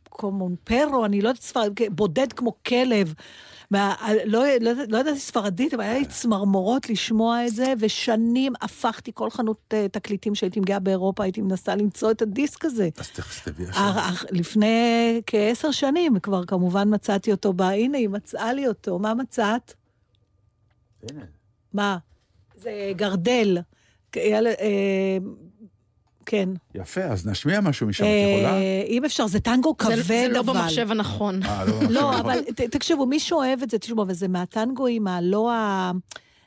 [0.10, 3.14] קומון, פרו, אני לא יודעת ספרד, בודד כמו כלב.
[3.72, 9.12] מה, לא, לא, לא ידעתי ספרדית, אבל היה לי צמרמורות לשמוע את זה, ושנים הפכתי
[9.14, 12.90] כל חנות אה, תקליטים שהייתי מגיעה באירופה, הייתי מנסה למצוא את הדיסק הזה.
[12.98, 13.84] אז תכף תביא עכשיו.
[13.84, 19.00] אה, אה, לפני כעשר שנים, כבר כמובן מצאתי אותו בה, הנה, היא מצאה לי אותו.
[19.00, 19.74] מה מצאת?
[21.10, 21.22] הנה.
[21.74, 21.98] מה?
[22.56, 23.58] זה גרדל.
[26.26, 26.50] כן.
[26.76, 28.54] יפה, אז נשמיע משהו משם, את יכולה?
[28.54, 30.06] אה, אם אפשר, זה טנגו כבד, זה, אבל.
[30.06, 31.44] זה לא במחשב הנכון.
[31.44, 32.20] אה, לא, לא.
[32.20, 32.40] אבל
[32.72, 35.92] תקשיבו, מי שאוהב את זה, תשמעו, אבל זה מהטנגואים הלא ה...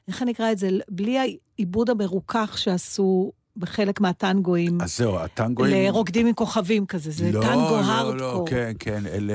[0.09, 0.71] איך אני אקרא את זה?
[0.89, 4.81] בלי העיבוד המרוכך שעשו בחלק מהטנגואים.
[4.81, 5.87] אז זהו, הטנגואים...
[5.87, 8.19] לרוקדים עם כוכבים כזה, זה לא, טנגו לא, הארדקור.
[8.19, 9.35] לא, כן, כן, אלה...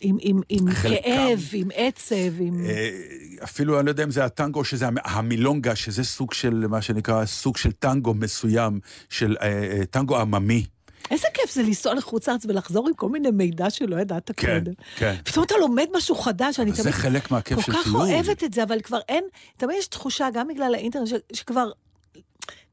[0.00, 2.64] עם, עם, עם חלקם- כאב, עם עצב, עם...
[2.66, 2.90] אה,
[3.44, 7.24] אפילו אני לא יודע אם זה הטנגו, שזה המ- המילונגה, שזה סוג של, מה שנקרא,
[7.26, 9.46] סוג של טנגו מסוים, של אה,
[9.78, 10.64] אה, טנגו עממי.
[11.10, 14.72] איזה כיף זה לנסוע לחוץ לארץ ולחזור עם כל מיני מידע שלא ידעת כן, קודם.
[14.96, 15.14] כן.
[15.24, 17.96] פתאום אתה לומד משהו חדש, אני אבל זה תמיד חלק מהכיף של כל כך טיול.
[17.96, 19.24] אוהבת את זה, אבל כבר אין,
[19.56, 21.70] תמיד יש תחושה, גם בגלל האינטרנט, ש- שכבר...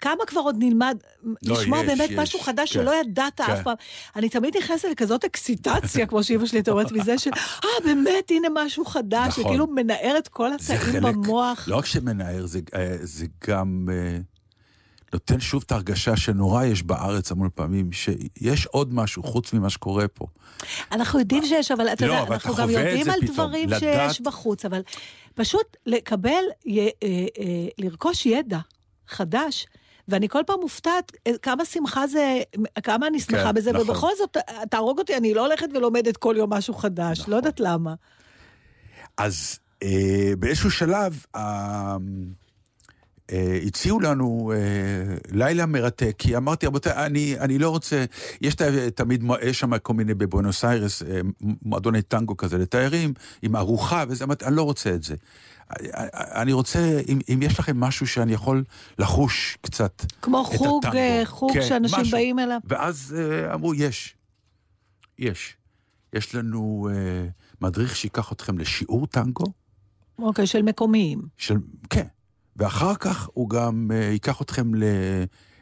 [0.02, 3.52] כמה כבר עוד נלמד, לא, לשמוע יש, באמת יש, משהו חדש כן, שלא ידעת כן.
[3.54, 3.76] אף פעם.
[4.16, 7.30] אני תמיד נכנסת לכזאת אקסיטציה, כמו שאימא שלי אומרת, מזה של,
[7.64, 9.44] אה, באמת, הנה משהו חדש, נכון.
[9.44, 11.64] שכאילו מנער את כל התאים במוח.
[11.68, 14.18] לא רק שמנער, זה, אה, זה גם אה,
[15.14, 20.08] נותן שוב את ההרגשה שנורא יש בארץ המון פעמים, שיש עוד משהו חוץ ממה שקורה
[20.08, 20.26] פה.
[20.92, 23.70] אנחנו יודעים שיש, אבל אתה לא, יודע, אבל אנחנו אתה גם יודעים על פתאום, דברים
[23.70, 23.80] לדעת-
[24.12, 24.82] שיש בחוץ, אבל
[25.36, 27.26] פשוט לקבל, י- אה, אה,
[27.78, 28.58] לרכוש ידע
[29.08, 29.68] חדש.
[30.08, 32.42] ואני כל פעם מופתעת אה, כמה שמחה זה,
[32.84, 33.90] כמה אני שמחה כן, בזה, נכון.
[33.90, 34.38] ובכל זאת,
[34.70, 37.32] תהרוג אותי, אני לא הולכת ולומדת כל יום משהו חדש, נכון.
[37.32, 37.94] לא יודעת למה.
[39.18, 41.98] אז אה, באיזשהו שלב אה,
[43.32, 48.06] אה, הציעו לנו אה, לילה מרתק, כי אמרתי, רבותיי, אני, אני לא רוצה,
[48.42, 48.56] יש
[48.96, 54.24] תמיד, יש שם כל מיני בבואנוס איירס, אה, מועדוני טנגו כזה לתיירים, עם ארוחה וזה,
[54.24, 55.16] אמרתי, אני לא רוצה את זה.
[56.12, 58.64] אני רוצה, אם, אם יש לכם משהו שאני יכול
[59.00, 60.98] לחוש קצת כמו חוג, הטנגו.
[60.98, 62.12] אה, חוג כן, שאנשים משהו.
[62.12, 62.60] באים אליו.
[62.66, 64.16] ואז אה, אמרו, יש.
[65.20, 65.58] יש.
[66.14, 67.28] יש לנו אה,
[67.62, 69.46] מדריך שיקח אתכם לשיעור טנגו,
[70.20, 71.22] אוקיי, של מקומיים.
[71.38, 71.58] של...
[71.90, 72.08] כן.
[72.56, 74.72] ואחר כך הוא גם אה, ייקח אתכם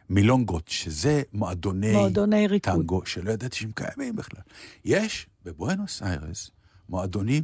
[0.09, 2.73] למילונגות, שזה מועדוני מועדוני ריקוד.
[2.73, 4.41] טנגו, שלא ידעתי שהם קיימים בכלל.
[4.85, 6.51] יש בבואנוס איירס
[6.89, 7.43] מועדונים,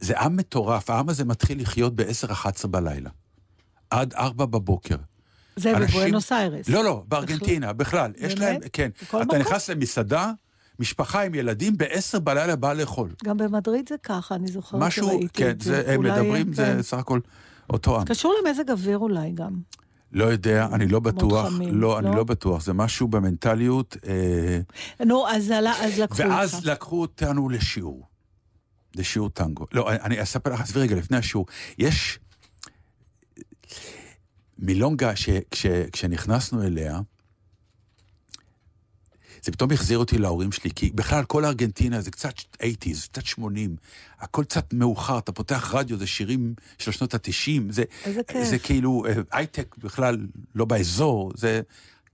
[0.00, 3.10] זה עם מטורף, העם הזה מתחיל לחיות ב-10-11 בלילה.
[3.90, 4.96] עד 4 בבוקר.
[5.56, 6.68] זה אנשים- בבואנוס איירס.
[6.68, 8.12] לא, לא, בארגנטינה, בכלל.
[8.16, 8.40] יש באמת?
[8.40, 8.90] להם, כן.
[9.08, 9.36] אתה מקום?
[9.38, 10.32] נכנס למסעדה,
[10.78, 13.10] משפחה עם ילדים, ב-10 בלילה באה לאכול.
[13.24, 15.82] גם במדריד זה ככה, אני זוכרת משהו, שראיתי כן, את זה.
[15.86, 16.52] הם אולי, מדברים, כן.
[16.52, 17.20] זה סך הכל
[17.70, 18.04] אותו עם.
[18.06, 19.50] קשור למזג אוויר אולי גם.
[20.12, 22.16] לא יודע, אני לא בטוח, חמים, לא, אני לא?
[22.16, 23.96] לא בטוח, זה משהו במנטליות.
[24.06, 24.60] אה,
[25.06, 26.34] נו, אז עלה- אז לקחו אותך.
[26.34, 28.06] ואז לקחו אותנו לשיעור,
[28.94, 29.66] לשיעור טנגו.
[29.72, 31.46] לא, אני אספר לך, עזבי רגע, לפני השיעור.
[31.78, 32.18] יש
[34.58, 37.00] מילונגה, ש, כש, כשנכנסנו אליה,
[39.42, 43.76] זה פתאום החזיר אותי להורים שלי, כי בכלל כל ארגנטינה זה קצת 80's, קצת 80,
[44.18, 47.84] הכל קצת מאוחר, אתה פותח רדיו, זה שירים של שנות ה-90, זה,
[48.28, 48.48] כיף.
[48.48, 51.60] זה כאילו אה, הייטק בכלל לא באזור, זה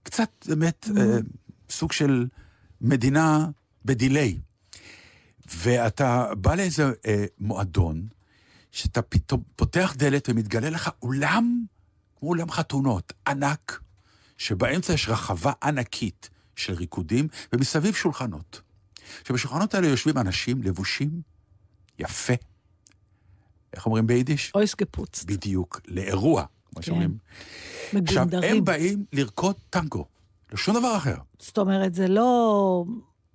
[0.03, 0.99] קצת באמת Mm.
[0.99, 1.17] אה,
[1.69, 2.27] סוג של
[2.81, 3.47] מדינה
[3.85, 4.37] בדיליי.
[5.55, 8.07] ואתה בא לאיזה אה, מועדון,
[8.71, 11.65] שאתה פתאום פותח דלת ומתגלה לך אולם,
[12.19, 13.81] כמו אולם חתונות, ענק,
[14.37, 18.61] שבאמצע יש רחבה ענקית של ריקודים, ומסביב שולחנות.
[19.27, 21.21] שבשולחנות האלה יושבים אנשים לבושים
[21.99, 22.33] יפה.
[23.73, 24.51] איך אומרים ביידיש?
[24.55, 25.23] אויס גפוץ.
[25.23, 27.17] בדיוק, לאירוע, כמו שאומרים.
[27.93, 28.57] עכשיו, מגונדרים.
[28.57, 30.05] הם באים לרקוד טנגו,
[30.51, 31.15] לא שום דבר אחר.
[31.39, 32.85] זאת אומרת, זה לא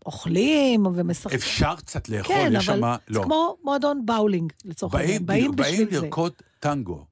[0.07, 1.38] אוכלים ומשחקים.
[1.38, 2.97] אפשר קצת לאכול, כן, יש אבל שמה...
[3.09, 3.23] זה לא.
[3.23, 5.27] כמו מועדון באולינג, לצורך העניין.
[5.27, 6.07] באים, באים באים בשביל זה.
[6.07, 7.05] לרקוד טנגו.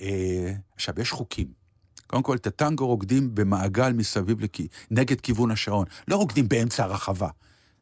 [0.00, 1.64] אה, עכשיו, יש חוקים.
[2.06, 4.50] קודם כל, את הטנגו רוקדים במעגל מסביב, לכ...
[4.90, 5.86] נגד כיוון השעון.
[6.08, 7.28] לא רוקדים באמצע הרחבה.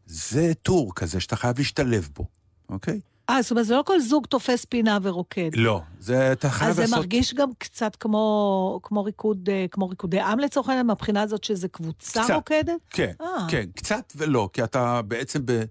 [0.06, 2.26] זה טור כזה שאתה חייב להשתלב בו,
[2.68, 3.00] אוקיי?
[3.32, 5.50] אה, זאת אומרת, זה לא כל זוג תופס פינה ורוקד.
[5.54, 6.98] לא, זה אתה חייב אז זה לעשות...
[6.98, 11.68] מרגיש גם קצת כמו, כמו ריקוד, אה, כמו ריקודי עם לצורך העניין, מהבחינה הזאת שזה
[11.68, 12.34] קבוצה קצת.
[12.34, 12.72] רוקדת?
[12.90, 13.46] כן, אה.
[13.48, 15.62] כן, קצת ולא, כי אתה בעצם ב...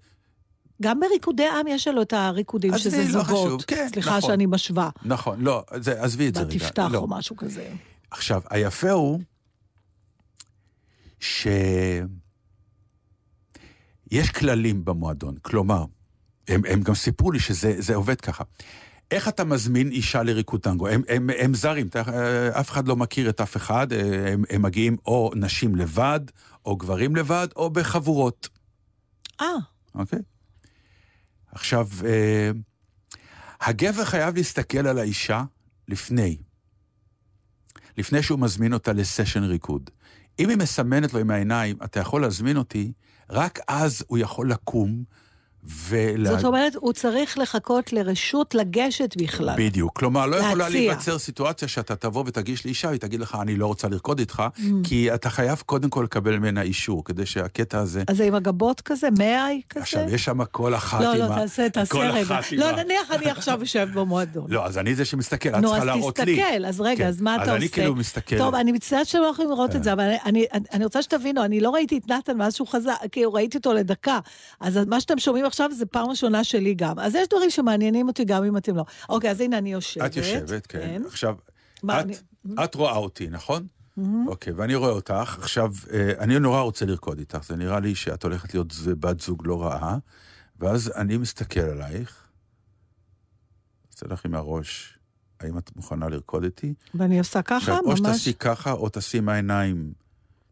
[0.82, 3.26] גם בריקודי עם יש לנו את הריקודים, שזה לא זוגות.
[3.26, 4.30] חשוב, כן, סליחה נכון.
[4.30, 4.90] שאני משווה.
[5.06, 6.50] נכון, לא, זה, עזבי את זה רגע.
[6.50, 6.98] בתפתח לא.
[6.98, 7.70] או משהו כזה.
[8.12, 9.20] עכשיו, היפה הוא
[11.20, 11.48] ש...
[14.12, 15.86] יש כללים במועדון, כלומר,
[16.52, 18.44] הם, הם גם סיפרו לי שזה זה עובד ככה.
[19.12, 20.88] איך אתה מזמין אישה לריקוד טנגו?
[20.88, 24.44] הם, הם, הם זרים, אתה, אה, אף אחד לא מכיר את אף אחד, אה, הם,
[24.50, 26.20] הם מגיעים או נשים לבד,
[26.66, 28.50] או גברים לבד, או בחבורות,
[29.42, 29.46] אה,
[29.96, 30.20] אוקיי?
[31.52, 32.52] עכשיו, אה,
[33.62, 35.44] הגבר חייב להסתכל על האישה
[35.88, 36.38] לפני,
[37.98, 39.90] לפני שהוא מזמין אותה לסשן ריקוד.
[40.40, 42.92] אם היא מסמנת לו עם העיניים, אתה יכול להזמין אותי,
[43.30, 45.04] רק אז הוא יכול לקום
[45.90, 46.36] ולה...
[46.36, 49.56] זאת אומרת, הוא צריך לחכות לרשות לגשת בכלל.
[49.58, 50.00] בדיוק.
[50.00, 50.70] כלומר, לא יכולה להציע.
[50.70, 54.62] להיווצר סיטואציה שאתה תבוא ותגיש לאישה, היא תגיד לך, אני לא רוצה לרקוד איתך, Mm.
[54.84, 58.04] כי אתה חייב קודם כל לקבל ממנה אישור, כדי שהקטע הזה...
[58.08, 59.82] אז זה עם הגבות כזה, מאי כזה?
[59.82, 61.36] עכשיו, יש שם כל אחת לא, עם לא, ה...
[61.36, 62.40] תעשה, תעשה כל רגע.
[62.58, 64.46] לא, נניח אני עכשיו יושב במועדון.
[64.50, 66.36] לא, אז אני זה שמסתכל, את נו, צריכה אז להראות לי.
[66.36, 67.54] תסתכל, אז רגע, כן, אז מה אתה עושה?
[67.54, 68.38] אז אני כאילו מסתכל.
[68.38, 70.12] טוב, אני מצטערת שאתם לא יכולים לראות את זה, אבל
[70.74, 74.20] אני רוצה שתבינו, אני לא ראיתי את נתן מאז שהוא חזר, כאילו ראיתי אותו לדקה.
[74.60, 77.00] אז מה שאתם שומעים עכשיו זה פעם ראשונה שלי גם.
[77.00, 78.86] אז יש דברים שמעניינים אותי גם אם אתם לא.
[79.10, 80.06] אוקיי, אז הנה אני יושבת.
[80.06, 81.02] את יושבת, כן.
[81.08, 81.36] עכשיו,
[81.84, 82.16] מה, את- אני-
[82.64, 83.68] את רואה אותי, נכון?
[84.28, 85.38] אוקיי, ואני רואה אותך.
[85.42, 89.48] עכשיו, אה, אני נורא רוצה לרקוד איתך, זה נראה לי שאת הולכת להיות בת זוג
[89.48, 89.98] לא רעה,
[90.60, 92.28] ואז אני מסתכל עלייך,
[93.94, 94.98] עושה לך עם הראש,
[95.40, 96.74] האם את מוכנה לרקוד איתי?
[96.96, 98.00] ואני עושה ככה, עכשיו, או ממש.
[98.00, 99.94] שתעשי ככה, או תעשי עם העיניים,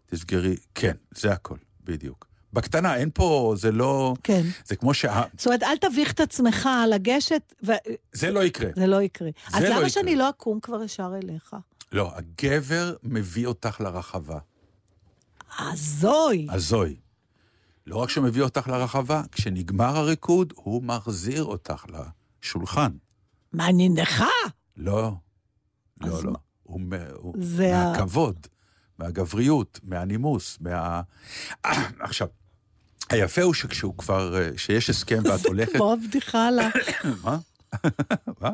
[0.06, 2.29] תסגרי, כן, זה הכל, בדיוק.
[2.54, 4.14] בקטנה, אין פה, זה לא...
[4.24, 4.42] כן.
[4.66, 5.22] זה כמו שה...
[5.38, 7.76] זאת אומרת, אל תביך את עצמך לגשת, וזה
[8.14, 8.86] זה לא יקרה.
[8.88, 9.30] לא יקרה.
[9.50, 9.90] זה אז לא למה יקרה.
[9.90, 11.56] שאני לא אקום כבר ישר אליך?
[11.92, 14.40] לא, הגבר מביא אותך לרחבה.
[15.60, 16.48] הזוי.
[16.50, 16.96] הזוי.
[17.88, 21.86] לא רק שהוא מביא אותך לרחבה, כשנגמר הריקוד, הוא מחזיר אותך
[22.44, 22.92] לשולחן.
[23.90, 24.26] נכה?
[24.78, 25.12] לא,
[26.02, 26.32] לא, לא.
[26.64, 26.82] הוא,
[27.16, 28.48] הוא זה מהכבוד,
[29.00, 31.02] מהגבריות, מהנימוס, מה...
[32.00, 32.28] עכשיו,
[33.10, 35.72] היפה הוא שכשהוא כבר, אה, שיש הסכם ואת הולכת...
[35.74, 36.70] כמו הבדיחה על ה-
[37.24, 37.38] מה?
[38.42, 38.50] מה?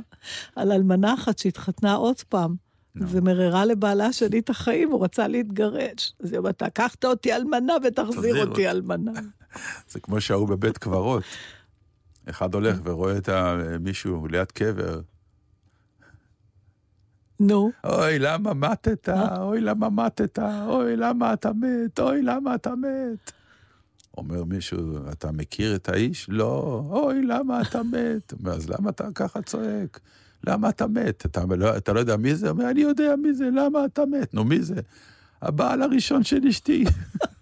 [0.56, 2.56] על אלמנה אחת שהתחתנה עוד פעם.
[2.96, 6.14] ומררה לבעלה שני את החיים, הוא רצה להתגרש.
[6.24, 9.12] אז היא אומרת, לקחת אותי אלמנה ותחזיר תחזיר אותי אותי." אלמנה.
[9.92, 11.24] זה כמו שההוא בבית קברות.
[12.30, 13.30] אחד הולך ורואה את
[13.80, 15.02] מישהו ליד קבר,
[17.40, 19.10] נו, אוי, למה מתת?
[19.38, 20.40] אוי, למה מתת?
[20.68, 22.00] אוי, למה אתה מת?
[22.00, 23.32] אוי, למה אתה מת?
[24.18, 24.80] אומר מישהו,
[25.12, 26.26] אתה מכיר את האיש?
[26.30, 26.84] לא.
[26.90, 28.34] אוי, למה אתה מת?
[28.40, 30.00] אומר, אז למה אתה ככה צועק?
[30.48, 31.26] למה אתה מת?
[31.26, 32.50] אתה לא, אתה לא יודע מי זה?
[32.50, 34.34] אומר, אני יודע מי זה, למה אתה מת?
[34.34, 34.82] נו, מי זה?
[35.42, 36.84] הבעל הראשון של אשתי.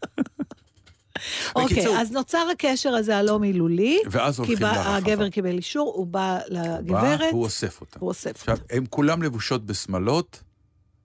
[1.56, 4.00] אוקיי, בקיצור- אז נוצר הקשר הזה הלא מילולי.
[4.12, 4.96] ואז כי הולכים לרחבה.
[4.96, 8.00] הגבר קיבל אישור, הוא בא בא, לגברת, הוא אוסף אותה.
[8.00, 8.76] הוא אוסף עכשיו, אותה.
[8.76, 10.44] הן כולן לבושות בשמלות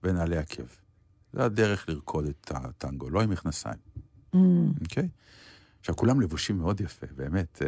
[0.03, 0.63] ונעלי עקב.
[1.33, 3.75] זה הדרך לרקוד את הטנגו, לא עם מכנסיים.
[4.35, 4.37] Mm.
[4.81, 5.07] אוקיי?
[5.79, 7.61] עכשיו, כולם לבושים מאוד יפה, באמת.
[7.61, 7.67] אה,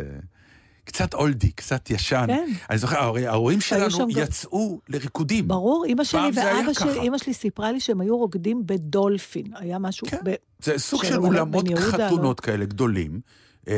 [0.86, 2.26] קצת אולדי, קצת ישן.
[2.28, 2.50] כן.
[2.70, 5.48] אני זוכר, ההורים- שלנו שם גם- יצאו לריקודים.
[5.48, 7.00] ברור, אימא שלי ואבא שלי.
[7.00, 9.46] אימא שלי סיפרה לי שהם היו רוקדים בדולפין.
[9.56, 10.08] היה משהו...
[10.08, 10.18] כן.
[10.26, 11.76] ב- זה סוג של אולמות לא?
[11.80, 13.20] חתונות כאלה גדולים,
[13.68, 13.74] אה,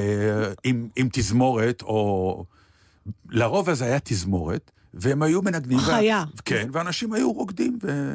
[0.63, 2.45] עם, עם תזמורת, או...
[3.29, 5.79] לרוב אז היה תזמורת, והם היו מנגנים.
[5.79, 6.23] חיה.
[6.45, 8.13] כן, ואנשים היו רוקדים, ו...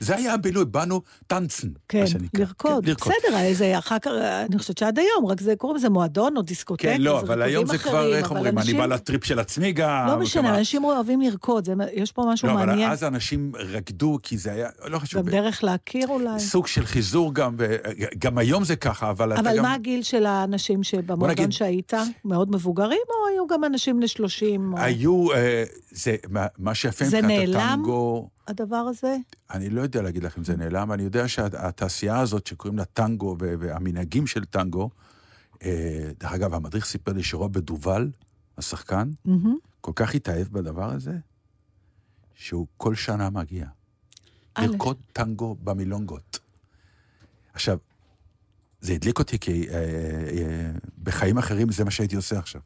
[0.00, 2.40] זה היה הבילוי, באנו טנצן, כן, מה שנקרא.
[2.40, 2.84] לרקוד.
[2.84, 3.12] כן, לרקוד.
[3.26, 4.10] בסדר, איזה אחר כך,
[4.50, 7.66] אני חושבת שעד היום, רק זה קוראים לזה מועדון או דיסקוטק, כן, לא, אבל היום
[7.66, 10.06] זה ריקודים כבר, אחרים, איך אבל אומרים, אני אנשים- בא לטריפ של עצמי גם.
[10.08, 12.90] לא משנה, כמה- אנשים אוהבים לרקוד, זה- יש פה משהו לא, אבל מעניין.
[12.90, 16.40] אז אנשים רקדו, כי זה היה, לא חשוב, גם דרך להכיר אולי.
[16.40, 19.62] סוג של חיזור גם, וגם היום זה ככה, אבל אבל גם...
[19.62, 21.92] מה הגיל של האנשים שבמועדון נגיד- שהיית?
[22.24, 24.72] מאוד מבוגרים, או היו גם אנשים בני 30?
[24.72, 26.16] או היו, אה, זה,
[26.58, 27.60] מה- שיפה זה מבחינת נעלם?
[27.60, 29.16] הטנגו, הדבר הזה?
[29.50, 33.36] אני לא יודע להגיד לך אם זה נעלם, אני יודע שהתעשייה הזאת שקוראים לה טנגו
[33.38, 34.90] והמנהגים של טנגו,
[35.62, 38.10] אה, דרך אגב, המדריך סיפר לי שרוברט דובל,
[38.58, 39.56] השחקן, מהמם.
[39.80, 41.18] כל כך התאהב בדבר הזה,
[42.34, 43.66] שהוא כל שנה מגיע.
[44.58, 46.38] לרקוד טנגו במילונגות.
[47.52, 47.78] עכשיו,
[48.80, 50.70] זה הדליק אותי כי אה, אה,
[51.02, 52.60] בחיים אחרים זה מה שהייתי עושה עכשיו.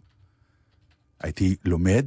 [1.21, 2.07] הייתי לומד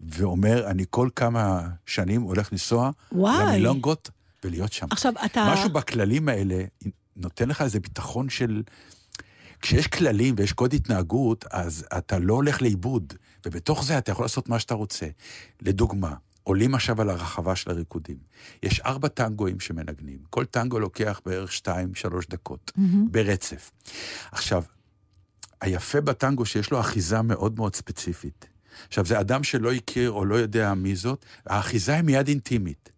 [0.00, 2.90] ואומר, אני כל כמה שנים הולך לנסוע.
[3.12, 4.10] למילונגות
[4.44, 4.86] ולהיות שם.
[4.90, 5.48] עכשיו, אתה...
[5.52, 6.64] משהו בכללים האלה
[7.16, 8.62] נותן לך איזה ביטחון של...
[9.60, 13.12] כשיש כללים ויש קוד התנהגות, אז אתה לא הולך לאיבוד,
[13.46, 15.06] ובתוך זה אתה יכול לעשות מה שאתה רוצה.
[15.62, 18.16] לדוגמה, עולים עכשיו על הרחבה של הריקודים.
[18.62, 20.18] יש ארבע טנגואים שמנגנים.
[20.30, 23.12] כל טנגו לוקח בערך שתיים, שלוש דקות, מהמם.
[23.12, 23.70] ברצף.
[24.32, 24.62] עכשיו,
[25.60, 28.48] היפה בטנגו שיש לו אחיזה מאוד מאוד ספציפית.
[28.86, 32.90] עכשיו, זה אדם שלא הכיר או לא יודע מי זאת, האחיזה היא מיד אינטימית.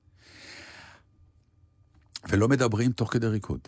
[2.28, 3.60] ולא מדברים תוך כדי ריקוד.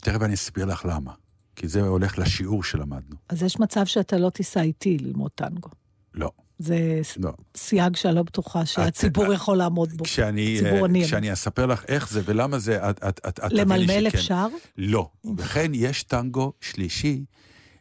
[0.00, 1.12] תכף אני אסביר לך למה.
[1.56, 3.16] כי זה הולך לשיעור שלמדנו.
[3.28, 5.68] אז יש מצב שאתה לא תיסע איתי ללמוד טנגו.
[6.14, 7.32] לא, זה לא.
[7.56, 10.04] סייג שאני לא בטוחה שהציבור יכול לעמוד בו.
[10.04, 11.04] כשאני, אה.
[11.04, 14.06] כשאני אספר לך איך זה ולמה זה, את, את, את, את למלמל.
[14.06, 14.46] אפשר?
[14.78, 15.10] לא.
[15.36, 17.24] וכן, יש טנגו שלישי,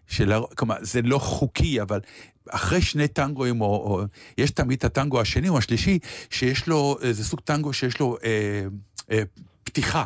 [0.08, 2.00] של, כלומר, זה לא חוקי, אבל
[2.50, 4.02] אחרי שני טנגואים, או, או
[4.38, 6.00] יש תמיד את הטנגו השני או השלישי,
[6.30, 8.64] שיש לו, זה סוג טנגו שיש לו אה,
[9.12, 9.24] אה,
[9.64, 10.06] פתיחה,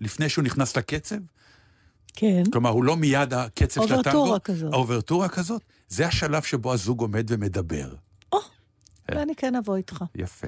[0.00, 1.16] לפני שהוא נכנס לקצב.
[2.16, 2.42] כן.
[2.52, 4.18] כלומר, הוא לא מיד הקצב של הטנגו.
[4.18, 4.72] אוברטורה כזאת.
[4.72, 5.62] האוברטורה כזאת.
[5.88, 7.94] זה השלב שבו הזוג עומד ומדבר.
[9.08, 9.16] כן.
[9.16, 10.04] ואני כן אבוא איתך.
[10.14, 10.46] יפה.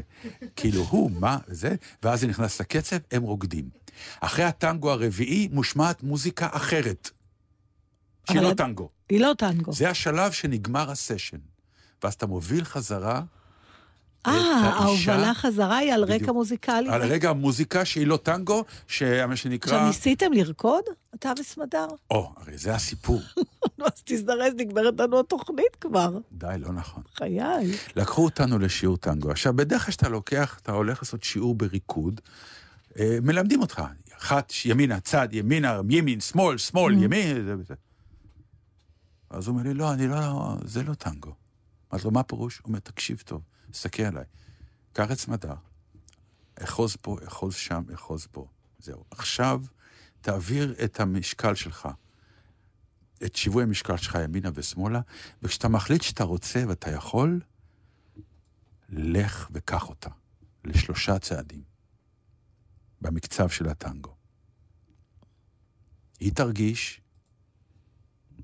[0.56, 3.68] כאילו, הוא, מה, זה, ואז זה נכנס לקצב, הם רוקדים.
[4.20, 7.10] אחרי הטנגו הרביעי מושמעת מוזיקה אחרת.
[8.28, 8.88] שהיא לא טנגו.
[9.08, 9.72] היא לא טנגו.
[9.72, 11.38] זה השלב שנגמר הסשן.
[12.02, 13.22] ואז אתה מוביל חזרה
[14.26, 16.32] אה, ההובלה חזרה היא על רקע.
[16.32, 16.88] מוזיקלי.
[16.88, 19.72] על רגע המוזיקה שהיא לא טנגו, שמה שנקרא...
[19.72, 20.84] עכשיו, ניסיתם לרקוד?
[21.14, 21.86] אתה וסמדר?
[22.10, 23.22] או, הרי זה הסיפור.
[23.84, 26.18] אז תזדרז, נגמרת לנו התוכנית כבר.
[26.32, 27.02] די, לא נכון.
[27.14, 27.72] חיי.
[27.96, 29.30] לקחו אותנו לשיעור טנגו.
[29.30, 32.20] עכשיו, בדרך כלל כשאתה לוקח, אתה הולך לעשות שיעור בריקוד,
[32.98, 33.82] אה, מלמדים אותך,
[34.18, 37.74] אחת, ימינה, צד, ימינה, ימין, שמאל, שמאל, ימין, זה וזה.
[39.30, 41.34] אז הוא אומר לי, לא, אני לא, זה לא טנגו.
[41.92, 42.58] אמרתי לו, מה הפירוש?
[42.58, 44.24] הוא אומר, תקשיב טוב, תסתכל עליי.
[44.92, 45.54] קח את סמדר,
[46.62, 48.48] אחוז פה, אחוז שם, אחוז פה.
[48.78, 49.04] זהו.
[49.10, 49.62] עכשיו,
[50.20, 51.88] תעביר את המשקל שלך,
[53.24, 55.00] את שיווי המשקל שלך ימינה ושמאלה,
[55.42, 57.40] וכשאתה מחליט שאתה רוצה ואתה יכול,
[58.88, 60.10] לך וקח אותה
[60.64, 61.62] לשלושה צעדים
[63.00, 64.14] במקצב של הטנגו.
[66.20, 67.00] היא תרגיש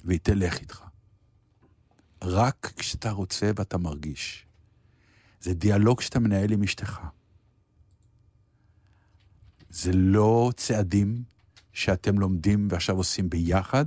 [0.05, 0.83] והיא תלך איתך.
[2.23, 4.47] רק כשאתה רוצה ואתה מרגיש.
[5.41, 7.01] זה דיאלוג שאתה מנהל עם אשתך.
[9.71, 11.23] זה לא צעדים
[11.73, 13.85] שאתם לומדים ועכשיו עושים ביחד,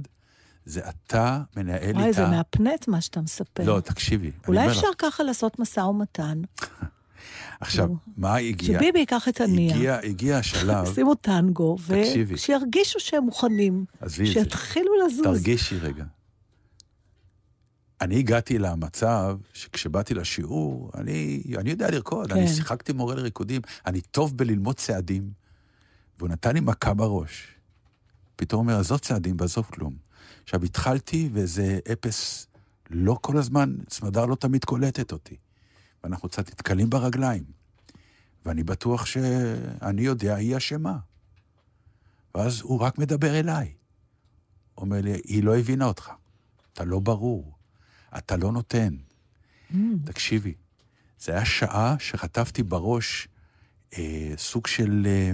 [0.66, 2.26] זה אתה מנהל וואי, איתה...
[2.26, 3.64] זה מהפנט מה שאתה מספר.
[3.64, 4.32] לא, תקשיבי.
[4.48, 4.78] אולי אומר לך.
[4.78, 6.42] אפשר ככה לעשות משא ומתן,
[7.60, 7.90] עכשיו.
[8.18, 8.80] מה הגיע?
[8.80, 11.78] שביבי ייקח את הנייה, הגיע, הגיע השלב, שימו טנגו.
[11.88, 14.34] ושירגישו שהם מוכנים, עזבי את זה.
[14.34, 15.24] שיתחילו לזוז.
[15.24, 16.04] תרגישי רגע.
[18.02, 22.40] אני הגעתי למצב שכשבאתי לשיעור, אני, אני יודע לרקוד, כן.
[22.40, 25.32] אני שיחקתי מורה לריקודים, אני טוב בללמוד צעדים,
[26.20, 27.48] והוא נתן לי מכה בראש.
[28.36, 29.94] פתאום הוא אומר, עזוב צעדים ועזוב כלום.
[30.44, 32.48] עכשיו, התחלתי וזה אפס,
[32.90, 35.36] לא כל הזמן, סמדר לא תמיד קולטת אותי.
[36.06, 37.44] ואנחנו קצת נתקלים ברגליים.
[38.46, 40.98] ואני בטוח שאני יודע, היא אשמה.
[42.36, 43.74] ואז הוא רק מדבר אליי.
[44.78, 46.12] אומר לי, היא לא הבינה אותך.
[46.74, 47.58] אתה לא ברור.
[48.18, 48.96] אתה לא נותן.
[49.72, 49.76] Mm.
[50.06, 50.54] תקשיבי,
[51.20, 53.28] זה היה שעה שחטפתי בראש
[53.98, 55.04] אה, סוג של...
[55.06, 55.32] אה,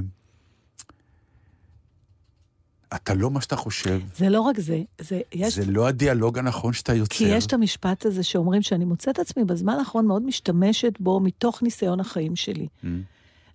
[2.95, 6.73] אתה לא מה שאתה חושב, זה לא רק זה, זה, יש, זה לא הדיאלוג הנכון
[6.73, 7.15] שאתה יוצר.
[7.15, 11.63] כי יש את המשפט הזה שאומרים שאני מוצאת עצמי בזמן האחרון מאוד משתמשת בו מתוך
[11.63, 12.67] ניסיון החיים שלי.
[12.83, 12.87] Mm.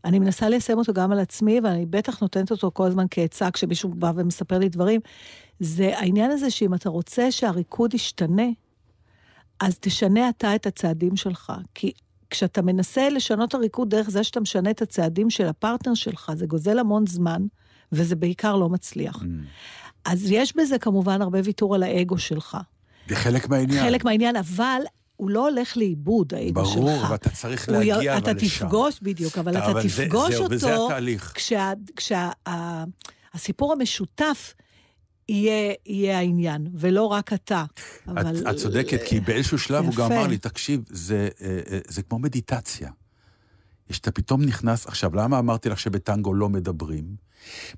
[0.04, 3.88] אני מנסה ליישם אותו גם על עצמי, ואני בטח נותנת אותו כל הזמן כעצה כשמישהו
[3.94, 5.00] בא ומספר לי דברים.
[5.60, 8.46] זה העניין הזה שאם אתה רוצה שהריקוד ישתנה,
[9.60, 11.52] אז תשנה אתה את הצעדים שלך.
[11.74, 11.92] כי
[12.30, 16.78] כשאתה מנסה לשנות הריקוד דרך זה שאתה משנה את הצעדים של הפרטנר שלך, זה גוזל
[16.78, 17.46] המון זמן,
[17.92, 19.16] וזה בעיקר לא מצליח.
[19.16, 19.26] Mm.
[20.04, 22.56] אז יש בזה כמובן הרבה ויתור על האגו שלך.
[23.08, 23.84] זה חלק מהעניין.
[23.84, 24.80] חלק מהעניין, אבל
[25.16, 26.74] הוא לא הולך לאיבוד, האגו שלך.
[26.74, 28.64] ברור, ואתה צריך להגיע אתה אבל לשם.
[28.66, 30.54] תפגוש, בדיוק, אבל אתה אבל תפגוש אותו...
[30.54, 31.34] וזה התהליך.
[31.96, 34.54] כשהסיפור המשותף
[35.28, 37.64] יהיה, יהיה העניין, ולא רק אתה.
[38.08, 38.38] אבל...
[38.38, 40.12] את, את צודקת, כי באיזשהו שלב הוא גם.
[40.12, 42.90] אמר לי, תקשיב, זה, אה, אה, זה כמו מדיטציה.
[43.90, 47.25] שאתה פתאום נכנס, עכשיו, למה אמרתי לך שבטנגו לא מדברים?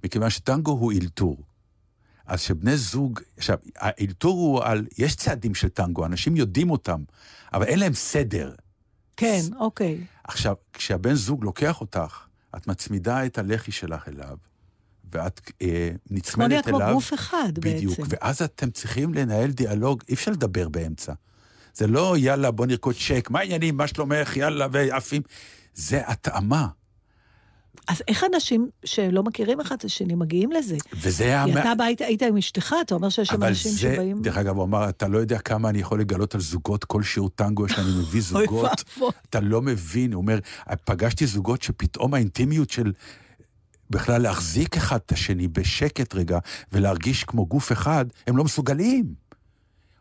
[0.04, 1.42] מכיוון שטנגו הוא אלתור.
[2.26, 7.02] אז שבני זוג, עכשיו, האלתור הוא על, יש צעדים של טנגו, אנשים יודעים אותם,
[7.52, 8.54] אבל אין להם סדר.
[9.16, 9.98] כן, אוקיי.
[10.24, 14.36] עכשיו, כשהבן זוג לוקח אותך, את מצמידה את הלחי שלך אליו,
[15.12, 16.80] ואת אה, כמו נצמדת אליו.
[16.80, 18.16] כמו גוף אחד בדיוק, בעצם.
[18.20, 21.12] ואז אתם צריכים לנהל דיאלוג, אי אפשר לדבר באמצע.
[21.74, 25.22] זה לא יאללה, בוא נרקוד צ'ק, מה העניינים, מה שלומך, יאללה, ועפים.
[25.74, 26.66] זה התאמה.
[27.88, 30.76] אז איך אנשים שלא מכירים אחד את השני מגיעים לזה?
[30.94, 31.44] וזה היה...
[31.44, 34.22] כי אתה בא, היית- היית עם אשתך, אתה אומר שיש שם אנשים זה, שבאים...
[34.22, 37.30] דרך אגב, הוא אמר, אתה לא יודע כמה אני יכול לגלות על זוגות, כל שיעור
[37.30, 38.84] טנגו שאני מביא אוי זוגות.
[39.30, 40.38] אתה לא מבין, הוא אומר,
[40.84, 42.92] פגשתי זוגות שפתאום האינטימיות של
[43.90, 46.38] בכלל להחזיק אחד את השני בשקט רגע,
[46.72, 49.14] ולהרגיש כמו גוף אחד, הם לא מסוגלים.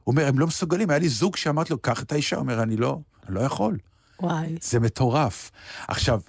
[0.03, 0.89] הוא אומר, הם לא מסוגלים.
[0.89, 3.78] היה לי זוג שאמרתי לו, קח את האישה, הוא אומר, אני לא, אני לא יכול.
[4.21, 4.55] וואי.
[4.61, 5.51] זה מטורף.
[5.88, 6.19] עכשיו,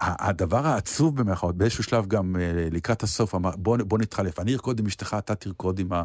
[0.00, 4.80] הדבר העצוב במירכאות, באיזשהו שלב גם אה, לקראת הסוף, אמר, בוא, בוא נתחלף, אני ארקוד
[4.80, 6.02] עם אשתך, אתה תרקוד עם, ה,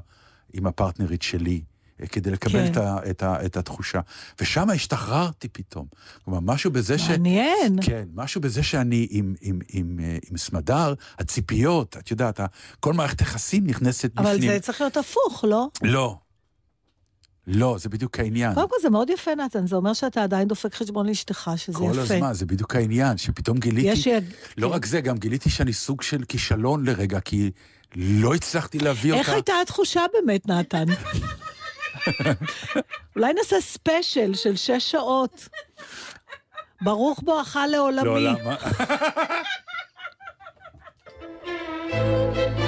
[0.53, 1.61] עם הפרטנרית שלי,
[2.01, 2.71] אה, כדי לקבל כן.
[2.71, 3.99] את, ה, את, ה, את התחושה.
[4.41, 5.85] ושם השתחררתי פתאום.
[6.25, 7.09] כלומר, משהו בזה ש...
[7.09, 7.75] מעניין.
[7.81, 12.39] כן, משהו בזה שאני עם, עם, עם, אה, עם סמדר, הציפיות, את יודעת,
[12.79, 14.51] כל מערכת יחסים נכנסת אבל בפנים.
[14.51, 15.67] זה צריך להיות הפוך, לא?
[15.81, 16.17] לא.
[17.53, 18.53] לא, זה בדיוק העניין.
[18.53, 21.89] קודם כל זה מאוד יפה, נתן, זה אומר שאתה עדיין דופק חשבון לאשתך, שזה כל
[21.91, 22.01] יפה.
[22.01, 23.87] הזמן, זה בדיוק העניין, שפתאום גיליתי...
[23.87, 24.07] יש...
[24.57, 24.73] לא כן.
[24.73, 27.51] רק זה, גם גיליתי שאני סוג של כישלון לרגע, כי
[27.95, 29.35] לא הצלחתי להביא איך אותה.
[29.35, 30.85] הייתה התחושה באמת, נתן?
[33.15, 35.47] אולי נעשה ספיישל של שש שעות.
[36.81, 38.05] ברוך בואך לעולמי.
[38.05, 38.35] לעולם.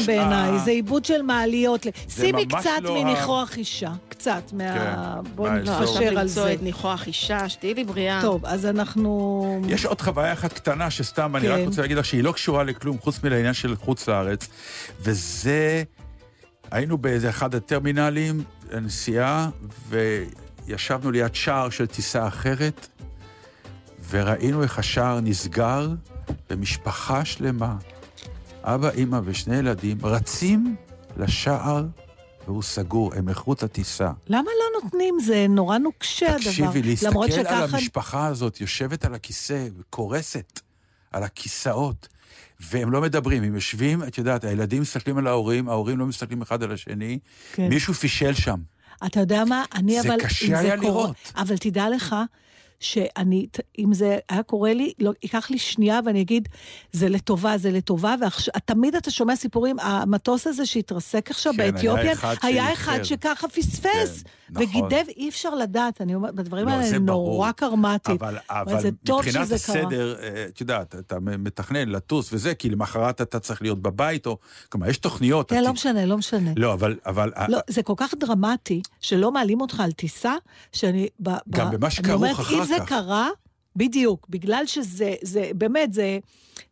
[0.00, 1.86] חן בעיניי, ה- זה עיבוד של מעליות.
[2.08, 4.74] שימי קצת לא ה- מניחוח אישה, קצת מה...
[5.24, 6.52] כן, בואו נתפשר על למצוא זה.
[6.52, 8.20] את ניחוח אישה, שתהיי לי בריאה.
[8.22, 9.62] טוב, אז אנחנו...
[9.68, 11.64] יש עוד חוויה אחת קטנה שסתם, אני רק כן.
[11.66, 14.48] רוצה להגיד לך שהיא לא קשורה לכלום חוץ מלעניין של חוץ לארץ,
[15.00, 15.82] וזה,
[16.70, 18.42] היינו באיזה אחד הטרמינלים,
[18.72, 19.48] הנסיעה,
[19.88, 22.88] וישבנו ליד שער של טיסה אחרת,
[24.10, 25.88] וראינו איך השער נסגר,
[26.50, 27.74] ומשפחה שלמה,
[28.66, 30.76] אבא, אימא ושני ילדים, רצים
[31.16, 31.84] לשער,
[32.46, 34.10] והוא סגור, הם איכות הטיסה.
[34.28, 35.14] למה לא נותנים?
[35.24, 36.38] זה נורא נוקשה הדבר.
[36.38, 40.60] תקשיבי, להסתכל על שככה- המשפחה הזאת, יושבת על הכיסא וקורסת
[41.12, 42.08] על הכיסאות,
[42.60, 46.62] והם לא מדברים, הם יושבים, את יודעת, הילדים מסתכלים על ההורים, ההורים לא מסתכלים אחד
[46.62, 47.18] על השני,
[47.52, 47.68] כן.
[47.68, 48.60] מישהו פישל שם.
[49.06, 49.64] אתה יודע מה?
[49.74, 50.20] אני זה אבל...
[50.20, 51.16] קשה זה היה קורה- לראות.
[51.36, 52.16] אבל תדע לך
[52.84, 53.46] שאני,
[53.78, 56.48] אם זה היה קורה לי, לא, ייקח לי שנייה ואני אגיד,
[56.92, 58.14] זה לטובה, זה לטובה,
[58.56, 62.72] ותמיד אתה שומע סיפורים, המטוס הזה שהתרסק עכשיו כן, היה באתיופיה, אחד היה.
[62.72, 64.66] אחד שככה פספס, כן, נכון.
[64.66, 66.98] וגידב, אי אפשר לדעת, אני אומרת, בדברים לא, האלה.
[66.98, 68.18] נורא קרמטיים.
[68.20, 69.52] אבל, אבל אבל מבחינת.
[69.52, 74.38] הסדר, אה, את יודעת, אתה מתכנן לטוס וזה, כי למחרת אתה צריך להיות בבית, או...
[74.68, 75.50] כלומר, יש תוכניות.
[75.50, 76.50] כן, לא משנה, לא משנה.
[76.56, 76.96] לא, אבל...
[77.06, 80.34] אבל לא, זה כל כך דרמטי, שלא מעלים אותך על טיסה,
[80.72, 81.08] שאני...
[81.20, 82.88] ב, גם ב, במה אני שכרוך אומרת, אחר אם זה כך.
[82.88, 83.28] קרה,
[83.76, 86.18] בדיוק, בגלל שזה, זה, באמת, זה,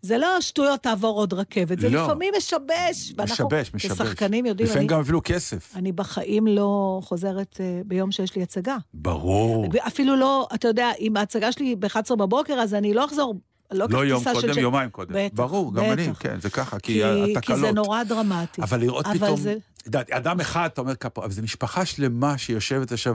[0.03, 2.05] זה לא שטויות תעבור עוד רכבת, זה לא.
[2.05, 3.13] לפעמים משבש.
[3.17, 3.93] ואנחנו, משבש, משבש.
[4.01, 5.77] כשחקנים יודעים, לפעמים אני, גם אפילו כסף.
[5.77, 8.77] אני בחיים לא חוזרת אה, ביום שיש לי הצגה.
[8.95, 9.67] ברור.
[9.87, 13.35] אפילו לא, אתה יודע, אם ההצגה שלי ב-11 בבוקר, אז אני לא אחזור,
[13.75, 14.33] לא לא יום של...
[14.33, 15.15] קודם, ש- יומיים קודם.
[15.15, 16.19] בטח, ברור, גם אני, בטח.
[16.23, 17.45] כן, זה ככה, כי כי, התקלות.
[17.61, 18.63] כי זה נורא דרמטי.
[18.63, 19.57] אבל לראות אבל פתאום, זה-
[19.87, 23.15] יודעת, אדם אחד, אתה אומר כפו, אבל זו משפחה שלמה שיושבת עכשיו,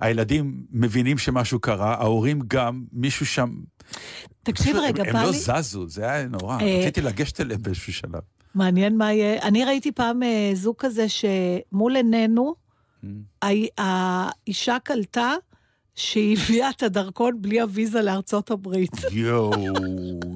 [0.00, 3.50] הילדים מבינים שמשהו קרה, ההורים גם, מישהו שם...
[4.42, 5.32] תקשיב פשוט, רגע, הם, בא הם לא.
[5.60, 6.58] זזו, זה היה נורא.
[6.60, 8.20] אה, רציתי לגשת אליהם באיזשהו שלב.
[8.54, 9.42] מעניין מה יהיה.
[9.42, 12.54] אני ראיתי פעם אה, זוג כזה שמול עינינו,
[13.04, 13.06] Mm.
[13.42, 13.46] הא-
[13.78, 15.34] האישה קלטה
[15.94, 18.92] שהיא הביאה את הדרכון בלי הוויזה לארצות הברית.
[19.10, 19.52] יואו,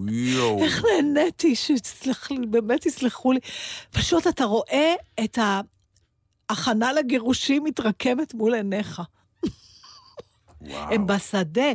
[0.08, 0.58] יואו.
[0.64, 3.40] איך נהניתי, שתסלח לי, באמת יסלחו לי.
[3.90, 4.94] פשוט אתה רואה
[5.24, 5.38] את
[6.50, 9.02] ההכנה לגירושים מתרקמת מול עיניך.
[10.60, 10.94] וואו.
[10.94, 11.72] הם בשדה,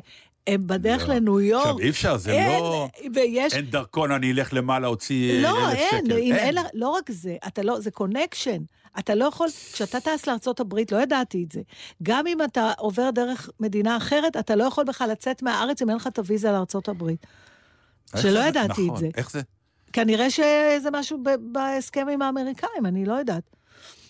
[0.48, 1.16] הם בדרך לא.
[1.16, 1.66] לניו יורק.
[1.66, 2.88] עכשיו, אי אפשר, זה אין, לא...
[3.14, 3.54] ויש...
[3.54, 6.18] אין דרכון, אני אלך למעלה, אוציא לא, אלף אין, שקל.
[6.18, 8.64] אם אין, לא רק זה, אתה לא, זה connection.
[9.00, 11.62] אתה לא יכול, כשאתה טס לארה"ב, לא ידעתי את זה.
[12.04, 15.98] גם אם אתה עובר דרך מדינה אחרת, אתה לא יכול בכלל לצאת מהארץ אם אין
[15.98, 17.10] לך את הוויזה לארה"ב.
[18.18, 19.10] שלא זה- ידעתי את נכון, זה.
[19.18, 19.42] איך זה?
[19.94, 21.18] כנראה שזה משהו
[21.52, 23.44] בהסכם עם האמריקאים, אני לא יודעת.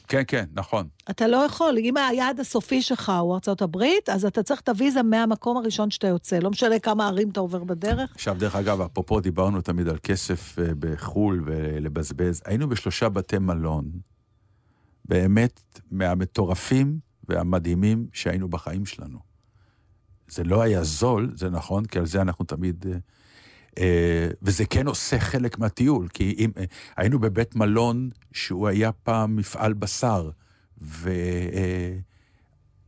[0.08, 0.88] כן, כן, נכון.
[1.10, 5.04] אתה לא יכול, אם היעד הסופי שלך הוא ארצות הברית, אז אתה צריך את הוויזה
[5.04, 6.40] מהמקום הראשון שאתה יוצא.
[6.40, 8.12] לא משנה כמה ערים אתה עובר בדרך.
[8.16, 12.42] עכשיו, דרך אגב, אפרופו, דיברנו תמיד על כסף אה, בחו"ל ולבזבז.
[12.46, 13.86] היינו בשלושה בתי מלון,
[15.12, 19.20] באמת מהמטורפים והמדהימים שהיינו בחיים שלנו.
[20.28, 22.86] זה לא היה זול, זה נכון, כי על זה אנחנו תמיד...
[22.88, 22.97] אה,
[23.78, 26.51] אה, וזה כן עושה חלק מהטיול, כי אם...
[26.57, 26.64] אה,
[26.97, 30.30] היינו בבית מלון שהוא היה פעם מפעל בשר,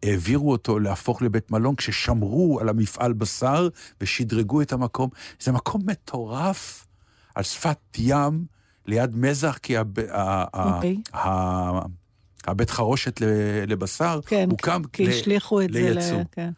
[0.04, 3.70] והעבירו אותו להפוך לבית מלון כששמרו על המפעל בשר
[4.02, 5.10] ושדרגו את המקום.
[5.40, 6.88] זה מקום מטורף
[7.36, 8.46] על שפת ים,
[8.86, 10.00] ליד מזח, כי הב...
[10.00, 10.46] ה...
[10.54, 10.98] ה- אוקיי.
[11.14, 12.03] ה...
[12.48, 13.22] הבית חרושת
[13.68, 15.84] לבשר כן, הוקם כי ל- השליכו את זה ל...
[15.94, 16.22] לייצוא.
[16.32, 16.52] כן.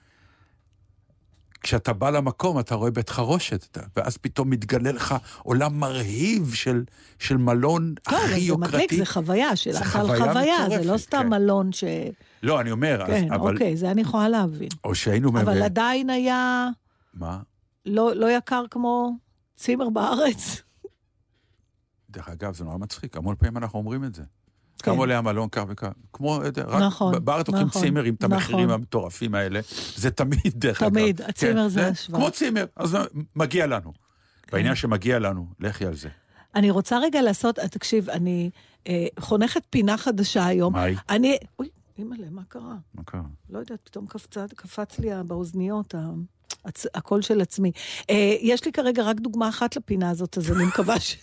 [1.62, 6.84] כשאתה בא למקום, אתה רואה בית חרושת, ואז פתאום מתגלה לך עולם מרהיב של,
[7.20, 8.74] של מלון לא, הכי זה יוקרתי.
[8.76, 11.30] מדליק, זה חוויה של זה על חוויה חוויה, זה לא מטורפת, סתם כן.
[11.30, 11.84] מלון ש...
[12.44, 13.54] לא, אני אומר, אז, כן, אבל...
[13.54, 14.70] אוקיי, זה אני יכולה להבין.
[14.84, 15.30] או שהיינו...
[15.30, 16.68] אבל מב- עדיין היה
[17.14, 17.40] מה?
[17.86, 19.18] לא לא יקר כמו
[19.56, 20.62] צימר בארץ.
[22.10, 24.24] דרך אגב, זה נורא מצחיק, המון פעמים אנחנו אומרים את זה.
[24.86, 24.92] כן.
[24.92, 25.88] כמה עולה המלון, כך וכך.
[26.14, 28.34] כמו, רק נכון, בארץ לוקחים נכון, צימרים, את נכון.
[28.34, 29.60] המחירים המטורפים האלה.
[29.96, 30.92] זה תמיד, דרך אגב.
[30.92, 32.20] תמיד, הצימר זה השוואה.
[32.22, 32.98] כמו צימר, אז
[33.36, 33.94] מגיע לנו.
[34.52, 36.10] בעניין שמגיע לנו, לכי על זה.
[36.56, 38.50] אני רוצה רגע לעשות, אה, תקשיב, אני
[38.88, 40.74] אה, חונכת פינה חדשה היום.
[40.74, 40.98] מה היא?
[41.10, 42.76] אני, אוי, אימא'לה, מה קרה?
[42.94, 43.22] מה קרה?
[43.50, 47.72] לא יודעת, פתאום קפצה, קפץ לי באוזניות ה- הקול של עצמי.
[48.10, 51.18] אה, יש לי כרגע רק דוגמה אחת לפינה הזאת, אז אני מקווה ש...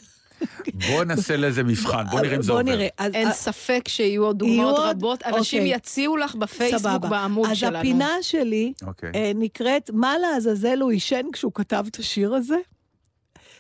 [0.89, 2.73] בוא נעשה לאיזה מבחן, בוא נראה אם זה בוא עובר.
[2.73, 2.89] נראה.
[2.99, 4.87] אז, אין ספק שיהיו עוד דוגמאות עוד?
[4.89, 5.23] רבות.
[5.23, 5.75] אנשים אוקיי.
[5.75, 7.09] יציעו לך בפייסבוק סבבה.
[7.09, 7.79] בעמוד אז שלנו.
[7.79, 9.11] הפינה שלי אוקיי.
[9.15, 12.57] אה, נקראת "מה לעזאזל הוא עישן כשהוא כתב את השיר הזה?"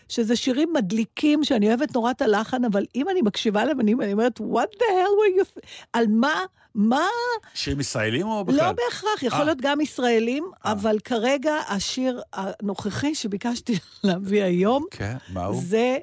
[0.09, 4.41] שזה שירים מדליקים, שאני אוהבת נורא את הלחן, אבל אם אני מקשיבה להם, אני אומרת,
[4.41, 5.59] what the hell were you...
[5.59, 5.61] th-"
[5.93, 6.41] על מה,
[6.74, 7.07] מה...
[7.55, 8.59] שירים ישראלים או בכלל?
[8.59, 9.45] לא בהכרח, יכול אה.
[9.45, 10.72] להיות גם ישראלים, אה.
[10.72, 15.62] אבל כרגע השיר הנוכחי שביקשתי להביא היום, כן, מה הוא?
[15.64, 15.99] זה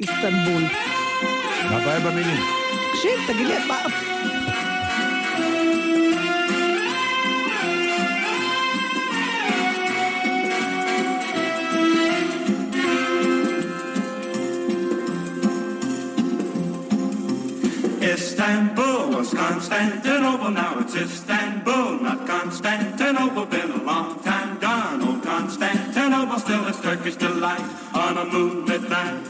[0.00, 0.62] איסטנבול.
[1.64, 2.40] הבעיה במילים.
[2.92, 3.78] תקשיב, תגיד לי מה...
[18.14, 23.46] Istanbul was Constantinople, now it's Istanbul, not Constantinople.
[23.46, 27.64] Been a long time gone, old Constantinople, still is Turkish delight
[28.07, 29.21] on a moonlit night.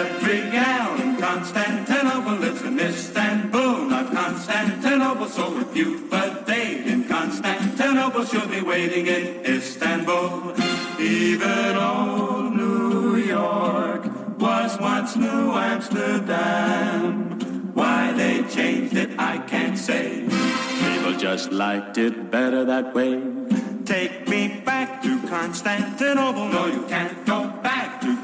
[0.00, 5.26] Every gal in Constantinople lives in Istanbul, not Constantinople.
[5.26, 10.54] So if you've a date in Constantinople, she'll be waiting in Istanbul.
[11.00, 14.02] Even old New York
[14.38, 17.02] was once New Amsterdam.
[17.74, 20.24] Why they changed it, I can't say.
[20.84, 23.20] People just liked it better that way.
[23.84, 26.48] Take me back to Constantinople.
[26.48, 27.73] No, you can't go back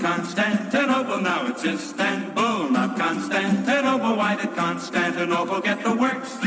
[0.01, 1.21] Constantinople.
[1.21, 4.17] Now it's Istanbul, not Constantinople.
[4.17, 6.39] Why did Constantinople get the works?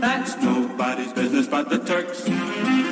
[0.00, 2.87] That's nobody's business but the Turks.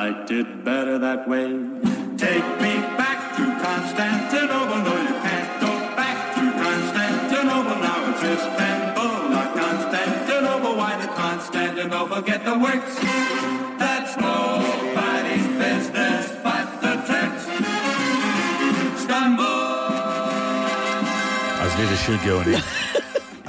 [0.00, 1.44] I did better that way.
[2.16, 4.80] Take me back to Constantinople.
[4.88, 7.76] No, you can't go back to Constantinople.
[7.84, 10.72] Now it's Istanbul, not Constantinople.
[10.80, 12.94] Why did Constantinople get the works?
[13.76, 17.44] That's nobody's business but the Turks.
[18.96, 19.44] Istanbul.
[21.60, 22.62] I was near the shoe going in.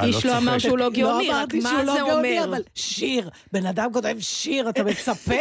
[0.04, 0.58] איש לא אמר צוחק.
[0.60, 2.50] שהוא לא גאוני, לא רק אמרתי מה לא זה גאוני, אומר?
[2.50, 3.30] אבל שיר.
[3.52, 5.34] בן אדם כותב שיר, אתה מצפה?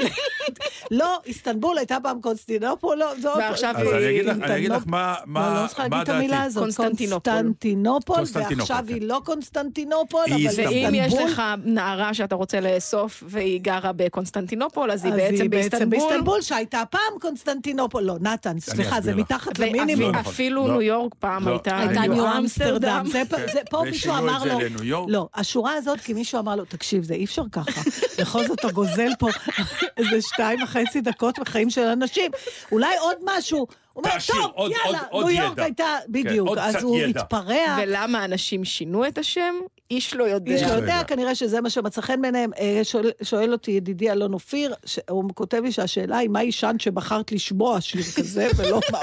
[0.90, 3.36] לא, איסטנבול הייתה פעם קונסטינופול, לא, זאת...
[3.36, 5.96] ועכשיו אז אני אגיד לך- אה, אני אגיד לך מה לא, מה- לא צריכה להגיד
[5.96, 6.46] מה את המילה דעתי.
[6.46, 6.62] הזאת.
[6.62, 8.14] קונסטנטינופול.
[8.34, 8.94] ועכשיו כן.
[8.94, 10.74] היא לא קונסטנטינופול, היא אבל איסטנבול.
[10.74, 11.14] ואם יש.
[11.14, 15.86] לך נערה שאתה רוצה לאסוף והיא גרה בקונסטנטינופול, אז היא אז בעצם באיסטנבול.
[16.00, 18.02] באיסטנבול, שהייתה פעם קונסטנטינופול.
[18.02, 19.14] לא, נתן, סליחה, זה.
[19.14, 20.14] מתחת למינימום.
[20.14, 20.20] לא.
[20.20, 20.72] אפילו לא.
[20.72, 21.52] ניו יורק פעם לא.
[21.52, 23.06] הייתה הייתה ניו אמסטרדם.
[23.52, 24.60] זה פה מישהו אמר זה לו...
[24.60, 25.08] לניו יורק.
[25.12, 27.80] לא, השורה הזאת, כי מישהו אמר לו, תקשיב, זה אי אפשר ככה.
[28.20, 29.28] בכל זאת אתה גוזל פה
[29.96, 32.30] איזה שתיים וחצי דקות בחיים של אנשים.
[32.72, 33.58] אולי עוד משהו.
[33.58, 36.48] הוא אומר, טוב, עוד- יאללה, עוד- ניו יורק ידע." הייתה, בדיוק.
[36.48, 37.20] עוד אז הוא ידע.
[37.20, 37.76] התפרע.
[37.82, 39.54] ולמה אנשים שינו את השם?
[39.90, 40.52] איש לא יודע.
[40.52, 41.02] איש לא יודע.
[41.06, 42.50] כנראה שזה מה שמצא חן בעיניהם.
[42.58, 46.80] אה, שואל- שואל אותי ידידי אלון אופיר, ש- הוא כותב לי שהשאלה היא, מה עישנת
[46.80, 48.98] שבחרת לשמוע שיר כזה, ולא מה.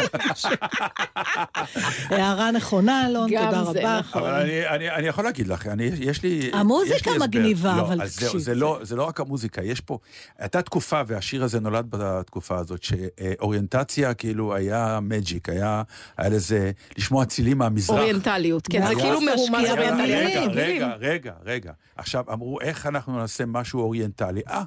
[2.09, 3.99] הערה נכונה, אלון, גם תודה זה רבה.
[3.99, 4.21] נכון.
[4.23, 6.49] אבל אני, אני, אני יכול להגיד לך, אני, יש לי...
[6.53, 7.17] המוזיקה יש לי.
[7.19, 9.97] מגניבה, לא, אבל אז תקשיב, זהו, זה, זה- לא, זה לא רק המוזיקה, יש פה...
[10.39, 15.83] הייתה תקופה, והשיר הזה נולד בתקופה הזאת, שאוריינטציה כאילו היה מג'יק, היה,
[16.17, 17.97] היה לזה, לשמוע צילים מהמזרח.
[17.99, 20.72] אוריינטליות, כן, זה כאילו מרומז תשקיע אוריינטלי.
[20.75, 20.87] רגע.
[20.87, 21.71] רגע, רגע, רגע.
[21.95, 24.41] עכשיו, אמרו, איך אנחנו נעשה משהו אוריינטלי?
[24.47, 24.63] אה,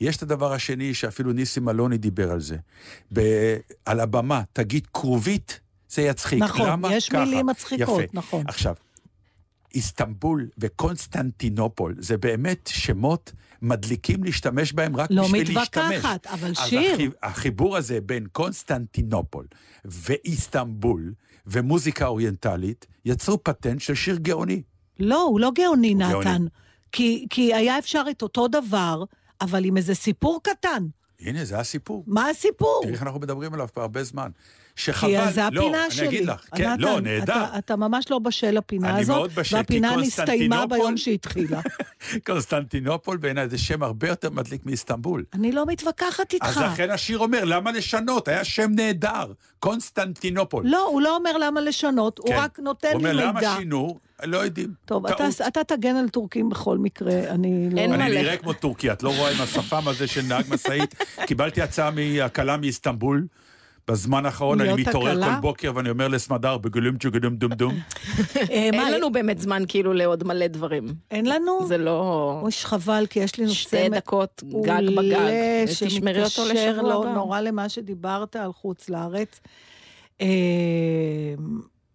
[0.00, 2.56] יש את הדבר השני, שאפילו ניסים אלוני דיבר על זה.
[3.12, 3.56] ב-
[3.86, 6.42] על הבמה, תגיד כרובית, זה יצחיק.
[6.42, 6.94] נכון, למה?
[6.94, 7.24] יש ככה.
[7.24, 8.10] מילים מצחיקות, יפה.
[8.12, 8.44] נכון.
[8.48, 8.74] עכשיו,
[9.74, 15.84] איסטנבול וקונסטנטינופול, זה באמת שמות מדליקים להשתמש בהם רק לא בשביל להשתמש.
[15.84, 16.92] מתווכחת, אבל אז שיר.
[16.94, 19.46] החי- החיבור הזה בין קונסטנטינופול
[19.84, 21.14] ואיסטנבול
[21.46, 24.62] ומוזיקה אוריינטלית, יצרו פטנט של שיר גאוני.
[25.00, 26.12] לא, הוא לא גאוני, הוא נתן.
[26.12, 26.48] גאוני.
[26.92, 29.04] כי, כי היה אפשר את אותו דבר,
[29.40, 30.86] אבל עם איזה סיפור קטן.
[31.20, 32.04] הנה, זה הסיפור.
[32.06, 32.80] מה הסיפור?
[32.82, 34.30] תראי איך אנחנו מדברים עליו פה הרבה זמן.
[34.76, 36.08] שחבל, כי זה לא, הפינה הזאת שלי.
[36.08, 37.44] אגיד לך, כן, נתן, לא, נהדר.
[37.44, 41.60] אתה, אתה ממש לא בשל לפינה הזאת, מאוד בשל, והפינה נסתיימה ביום שהתחילה.
[42.26, 45.24] קונסטנטינופול בעיניי זה שם הרבה יותר מדליק מאיסטנבול.
[45.32, 46.46] אני לא מתווכחת איתך.
[46.46, 48.28] אז לכן השיר אומר, למה לשנות?
[48.28, 50.66] היה שם נהדר, קונסטנטינופול.
[50.66, 52.36] לא, הוא לא אומר למה לשנות, הוא כן.
[52.38, 53.54] רק נותן הוא לי אומר, למה מידע.
[53.58, 53.98] שינו?
[54.24, 54.72] לא יודעים.
[54.84, 57.80] טוב, אתה, תגן על טורקים בכל מקרה, אני לא...
[57.80, 58.22] אין אני.
[58.22, 60.94] נראה כמו טורקי, את לא רואה עם השפם הזה של נהג משאית.
[61.26, 63.26] קיבלתי הצעה מהכלה מאיסטנבול.
[63.88, 65.24] בזמן האחרון אני מתעורר?
[65.24, 67.74] כל בוקר ואני אומר לסמדר בגלום צ'וגדום דום דום.
[68.36, 70.86] אה, אין לנו באמת זמן כאילו לעוד מלא דברים.
[71.10, 71.66] אין לנו?
[71.66, 72.38] זה לא...
[72.42, 73.58] אוי, חבל, כי יש לי נושא...
[73.58, 75.64] שתי דקות גג בגג.
[75.66, 77.14] תשמרי אותו לשבוע הבא.
[77.14, 79.40] נורא למה שדיברת על חוץ לארץ.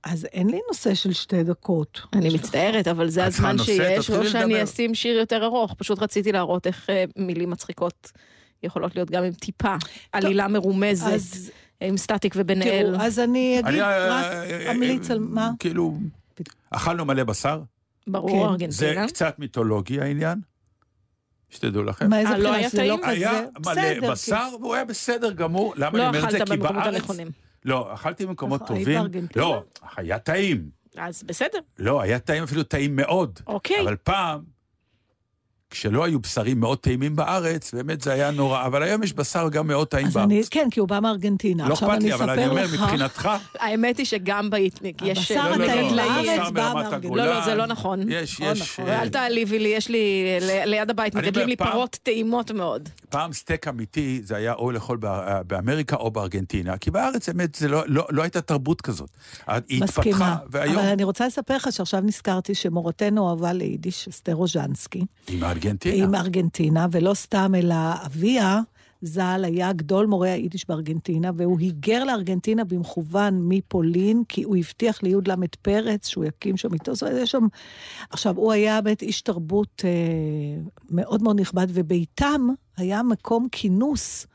[0.08, 2.01] אה, אז אין לי נושא של שתי דקות.
[2.14, 4.64] אני מצטערת, אבל זה הזמן שיש, או שאני.
[4.64, 5.74] אשים שיר יותר ארוך.
[5.74, 8.12] פשוט רציתי להראות איך אה, מילים מצחיקות
[8.64, 9.76] יכולות להיות גם עם טיפה
[10.12, 11.51] עלילה מרומזת, אז
[11.82, 12.91] עם סטטיק ובן אל.
[12.91, 15.51] תראו, אז אני אגיד, אני, רק אה, אמליץ אה, על מה?
[15.60, 15.97] כאילו,
[16.70, 17.62] אכלנו מלא בשר,
[18.08, 18.70] ברור, כן.
[18.70, 19.08] זה ארגנטינה.
[19.08, 20.39] קצת מיתולוגי העניין,
[21.49, 22.10] שתדעו לכם.
[22.10, 22.58] מה, איזה אה, לא בחינה?
[22.58, 23.28] היה שזה לא טעים?
[23.28, 23.30] כזה?
[23.76, 25.74] היה מלא בשר, והוא היה בסדר גמור.
[25.78, 26.38] למה אני לא אומר את זה?
[26.38, 27.28] אכלת כי במקומות בארץ...
[27.66, 29.28] לא, אכלתי במקומות היית טובים.
[29.36, 29.63] לא,
[29.97, 30.70] היה טעים.
[30.97, 33.39] אז בסדר, לא, היה טעים אפילו טעים מאוד.
[33.47, 33.82] אוקיי.
[33.82, 34.43] אבל פעם,
[35.70, 38.66] כשלא היו בשרים מאוד טעימים בארץ, באמת זה היה נורא.
[38.66, 40.49] אבל היום יש בשר גם מאוד טעים אז אני, בארץ.
[40.49, 41.70] כן, כי הוא בא מארגנטינה.
[41.70, 43.30] לא אכפת לי, אבל אני אומר, לך- מבחינתך...
[43.59, 44.49] האמת היא שגם
[45.03, 45.18] יש...
[45.18, 47.16] הבשר לא, לא, הטעים לא, לארץ בשר בא מארגנטינה.
[47.16, 47.99] לא, לא, זה לא נכון.
[48.09, 48.61] יש, נכון, יש...
[48.80, 48.88] נכון.
[48.91, 52.51] אה, אל תעליבי לי, יש לי ל- ליד הבית, אני מגדלים לי פעם- פרות טעימות
[52.51, 52.89] מאוד.
[53.09, 57.68] פעם סטייק אמיתי זה היה או לאכול בא- באמריקה או בארגנטינה, כי בארץ באמת זה
[57.68, 59.09] לא, לא, לא הייתה תרבות כזאת.
[59.47, 60.36] היא התפתחה, מסכימה.
[60.49, 65.01] והיום אבל אני רוצה לספר לך שעכשיו נזכרתי שמורתנו אהבה ליידיש, אסתר רוז'נסקי,
[65.56, 66.03] עם הארגנטינה.
[66.03, 67.76] עם ארגנטינה, ולא סתם, אלא
[68.06, 68.62] אביה,
[69.01, 75.22] ז"ל, היה גדול מורי היידיש בארגנטינה, והוא היגר לארגנטינה במכוון מפולין, כי הוא הבטיח לי"ל
[75.62, 77.47] פרץ שהוא יקים שם איתו, זאת אומרת, יש שם...
[78.10, 84.28] עכשיו, הוא היה באמת איש תרבות אה, מאוד מאוד נכבד, וביתם היה מקום כינוס.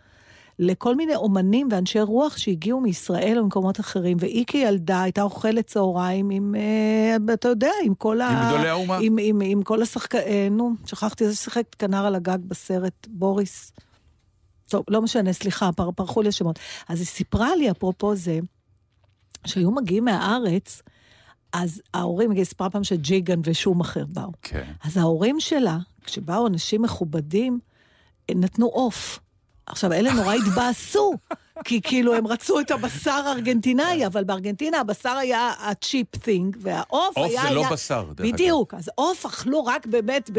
[0.63, 6.55] לכל מיני אומנים ואנשי רוח שהגיעו מישראל וממקומות אחרים, והיא כילדה הייתה אוכלת צהריים עם,
[6.55, 8.29] אה, אתה יודע, עם כל ה...
[8.29, 8.99] עם גדולי האומה.
[9.03, 13.73] עם, עם, עם כל השחקנים, נו, שכחתי, זה שיחק כנר על הגג בסרט, בוריס.
[14.69, 16.59] טוב, לא משנה, סליחה, פר, פרחו לי השמות.
[16.89, 18.39] אז היא סיפרה לי, אפרופו זה,
[19.47, 20.83] שהיו מגיעים מהארץ,
[21.53, 24.31] אז ההורים, היא סיפרה פעם שג'יגן ושום אחר באו.
[24.43, 24.73] כן.
[24.85, 27.59] אז ההורים שלה, כשבאו אנשים מכובדים,
[28.31, 29.21] נתנו עוף.
[29.71, 31.13] עכשיו, אלה נורא התבאסו,
[31.65, 37.31] כי כאילו הם רצו את הבשר הארגנטינאי, אבל בארגנטינה הבשר היה ה-cheap thing, והעוף עוף
[37.31, 37.43] היה...
[37.43, 37.65] זה לא.
[37.71, 38.33] בשר, דרך אגב.
[38.33, 40.31] בדיוק, אז עוף אכלו רק באמת.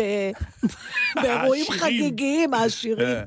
[1.21, 1.65] באירועים.
[1.69, 3.17] חגיגיים, העשירים.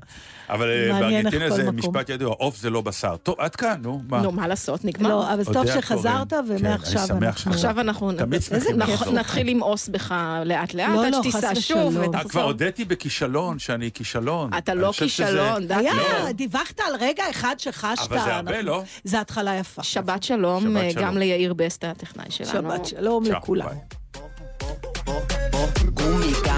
[0.50, 1.70] אבל אה, בארגנטינה זה.
[1.72, 3.16] משפט ידוע, עוף זה לא בשר.
[3.16, 4.20] טוב, עד כאן, נו, מה?
[4.22, 5.08] נו, מה לעשות, נגמר.
[5.08, 6.30] לא, אבל טוב שחזרת.
[6.30, 7.50] כן, ומעכשיו אני שמח אנחנו...
[7.52, 9.12] עכשיו אנחנו תמיד שמחים נח- לחזור.
[9.14, 10.14] נתחיל למאוס בך
[10.44, 11.96] לאט-לאט, לא, עד לא, שתיסע שוב.
[11.98, 12.42] אה, כבר ותחזור.
[12.42, 14.50] הודיתי בכישלון, שאני כישלון.
[14.58, 16.32] אתה לא כישלון, היה, לא.
[16.32, 18.02] דיווחת על רגע אחד שחשת.
[18.12, 18.82] אבל זה הרבה, לא?
[19.04, 19.82] זה התחלה יפה.
[19.82, 20.88] שבת שלום, אה.
[20.96, 22.50] גם ליאיר בסטה, הטכנאי שלנו.
[22.50, 23.66] שבת שלום לכולם.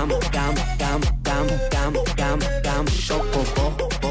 [0.08, 0.16] ביי.
[0.20, 2.84] גומי גם, גם, גם, גם, גם, גם,
[3.56, 4.05] גם,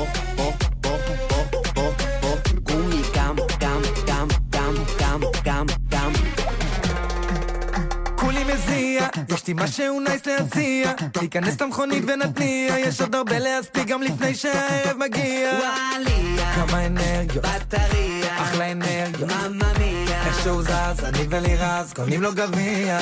[9.30, 10.91] יש לי משהו נייס להציע.
[11.15, 12.80] להיכנס למכונית ונתניע.
[12.80, 15.49] יש עוד הרבה להספיק גם לפני שהערב מגיע.
[15.59, 19.30] וואליה, כמה אנרגיות, בטריה, אחלה אנרגיות.
[19.32, 20.26] ממא מיה.
[20.26, 22.99] איך שהוא זז, אני ולירז, קונים לו גביע.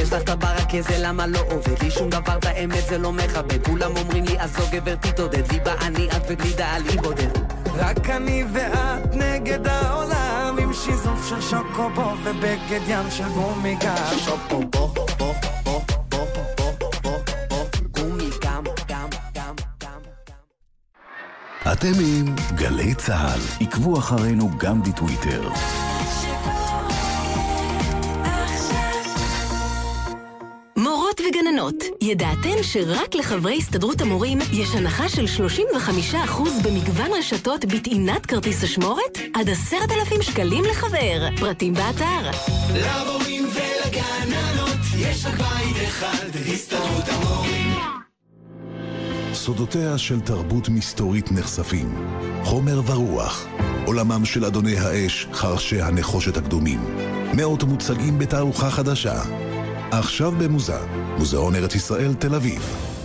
[0.00, 3.12] יש לך את הברקה זה למה לא עובד לי שום דבר את האמת זה לא
[3.12, 3.66] מכבד.
[3.66, 7.28] כולם אומרים לי אז לא גברתי תודד לי בעני את וגלידה על אי בודד.
[7.76, 14.60] רק אני ואת נגד העולם עם שיזוף של שוקובו ובגד ים של גומי גם שוקו
[21.72, 23.40] אתם עם גלי צה"ל.
[23.66, 25.48] עקבו אחרינו גם בטוויטר.
[30.76, 35.24] מורות וגננות, ידעתן שרק לחברי הסתדרות המורים יש הנחה של
[36.14, 36.16] 35%
[36.64, 39.18] במגוון רשתות בטעינת כרטיס אשמורת?
[39.34, 41.28] עד עשרת אלפים שקלים לחבר.
[41.40, 42.30] פרטים באתר.
[42.74, 47.65] למורים ולגננות יש רק בית אחד, הסתדרות המורים.
[49.36, 51.94] סודותיה של תרבות מסתורית נחשפים.
[52.44, 53.46] חומר ורוח.
[53.86, 56.80] עולמם של אדוני האש, חרשי הנחושת הקדומים.
[57.34, 59.22] מאות מוצגים בתערוכה חדשה.
[59.90, 60.78] עכשיו במוזה,
[61.18, 62.95] מוזיאון ארץ ישראל, תל אביב.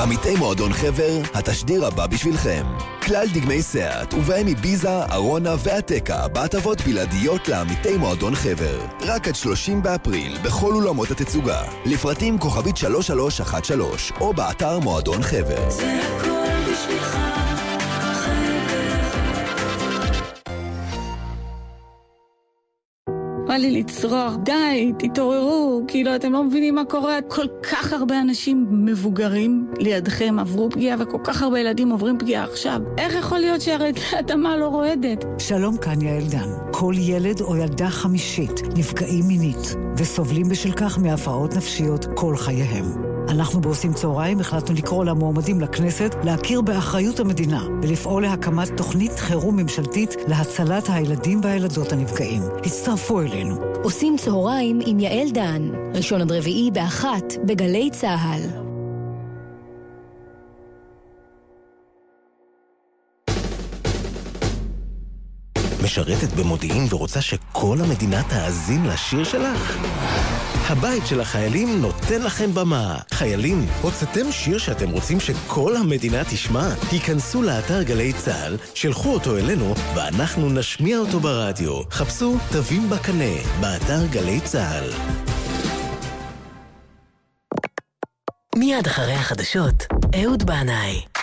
[0.00, 2.66] עמיתי מועדון חבר, התשדיר הבא בשבילכם.
[3.02, 8.80] כלל דגמי סאט, ובהם מביזה, ארונה ועתקה, בהטבות בלעדיות לעמיתי מועדון חבר.
[9.00, 11.62] רק עד 30 באפריל, בכל אולמות התצוגה.
[11.84, 15.70] לפרטים כוכבית 3313, או באתר מועדון חבר.
[15.70, 16.35] זה הכל
[23.56, 27.18] בא לי לצרוח, די, תתעוררו, כאילו אתם לא מבינים מה קורה.
[27.28, 32.80] כל כך הרבה אנשים מבוגרים לידכם עברו פגיעה, וכל כך הרבה ילדים עוברים פגיעה עכשיו.
[32.98, 35.24] איך יכול להיות שהרעידת האדמה לא רועדת?
[35.38, 36.48] שלום, כאן יעל דן.
[36.72, 43.15] כל ילד או ילדה חמישית נפגעים מינית וסובלים בשל כך מהפרעות נפשיות כל חייהם.
[43.28, 50.14] אנחנו בעושים צהריים החלטנו לקרוא למועמדים לכנסת להכיר באחריות המדינה ולפעול להקמת תוכנית חירום ממשלתית
[50.28, 52.42] להצלת הילדים והילדות הנפגעים.
[52.64, 53.56] הצטרפו אלינו.
[53.82, 58.66] עושים צהריים עם יעל דן, ראשון עד רביעי באחת בגלי צה"ל.
[65.84, 69.78] משרתת במודיעין ורוצה שכל המדינה תאזין לשיר שלך?
[70.68, 72.98] הבית של החיילים נותן לכם במה.
[73.10, 76.68] חיילים, הוצאתם שיר שאתם רוצים שכל המדינה תשמע?
[76.92, 81.82] היכנסו לאתר גלי צה"ל, שלחו אותו אלינו, ואנחנו נשמיע אותו ברדיו.
[81.90, 84.90] חפשו תווים בקנה, באתר גלי צה"ל.
[88.56, 89.86] מיד אחרי החדשות,
[90.22, 91.15] אהוד בנאי.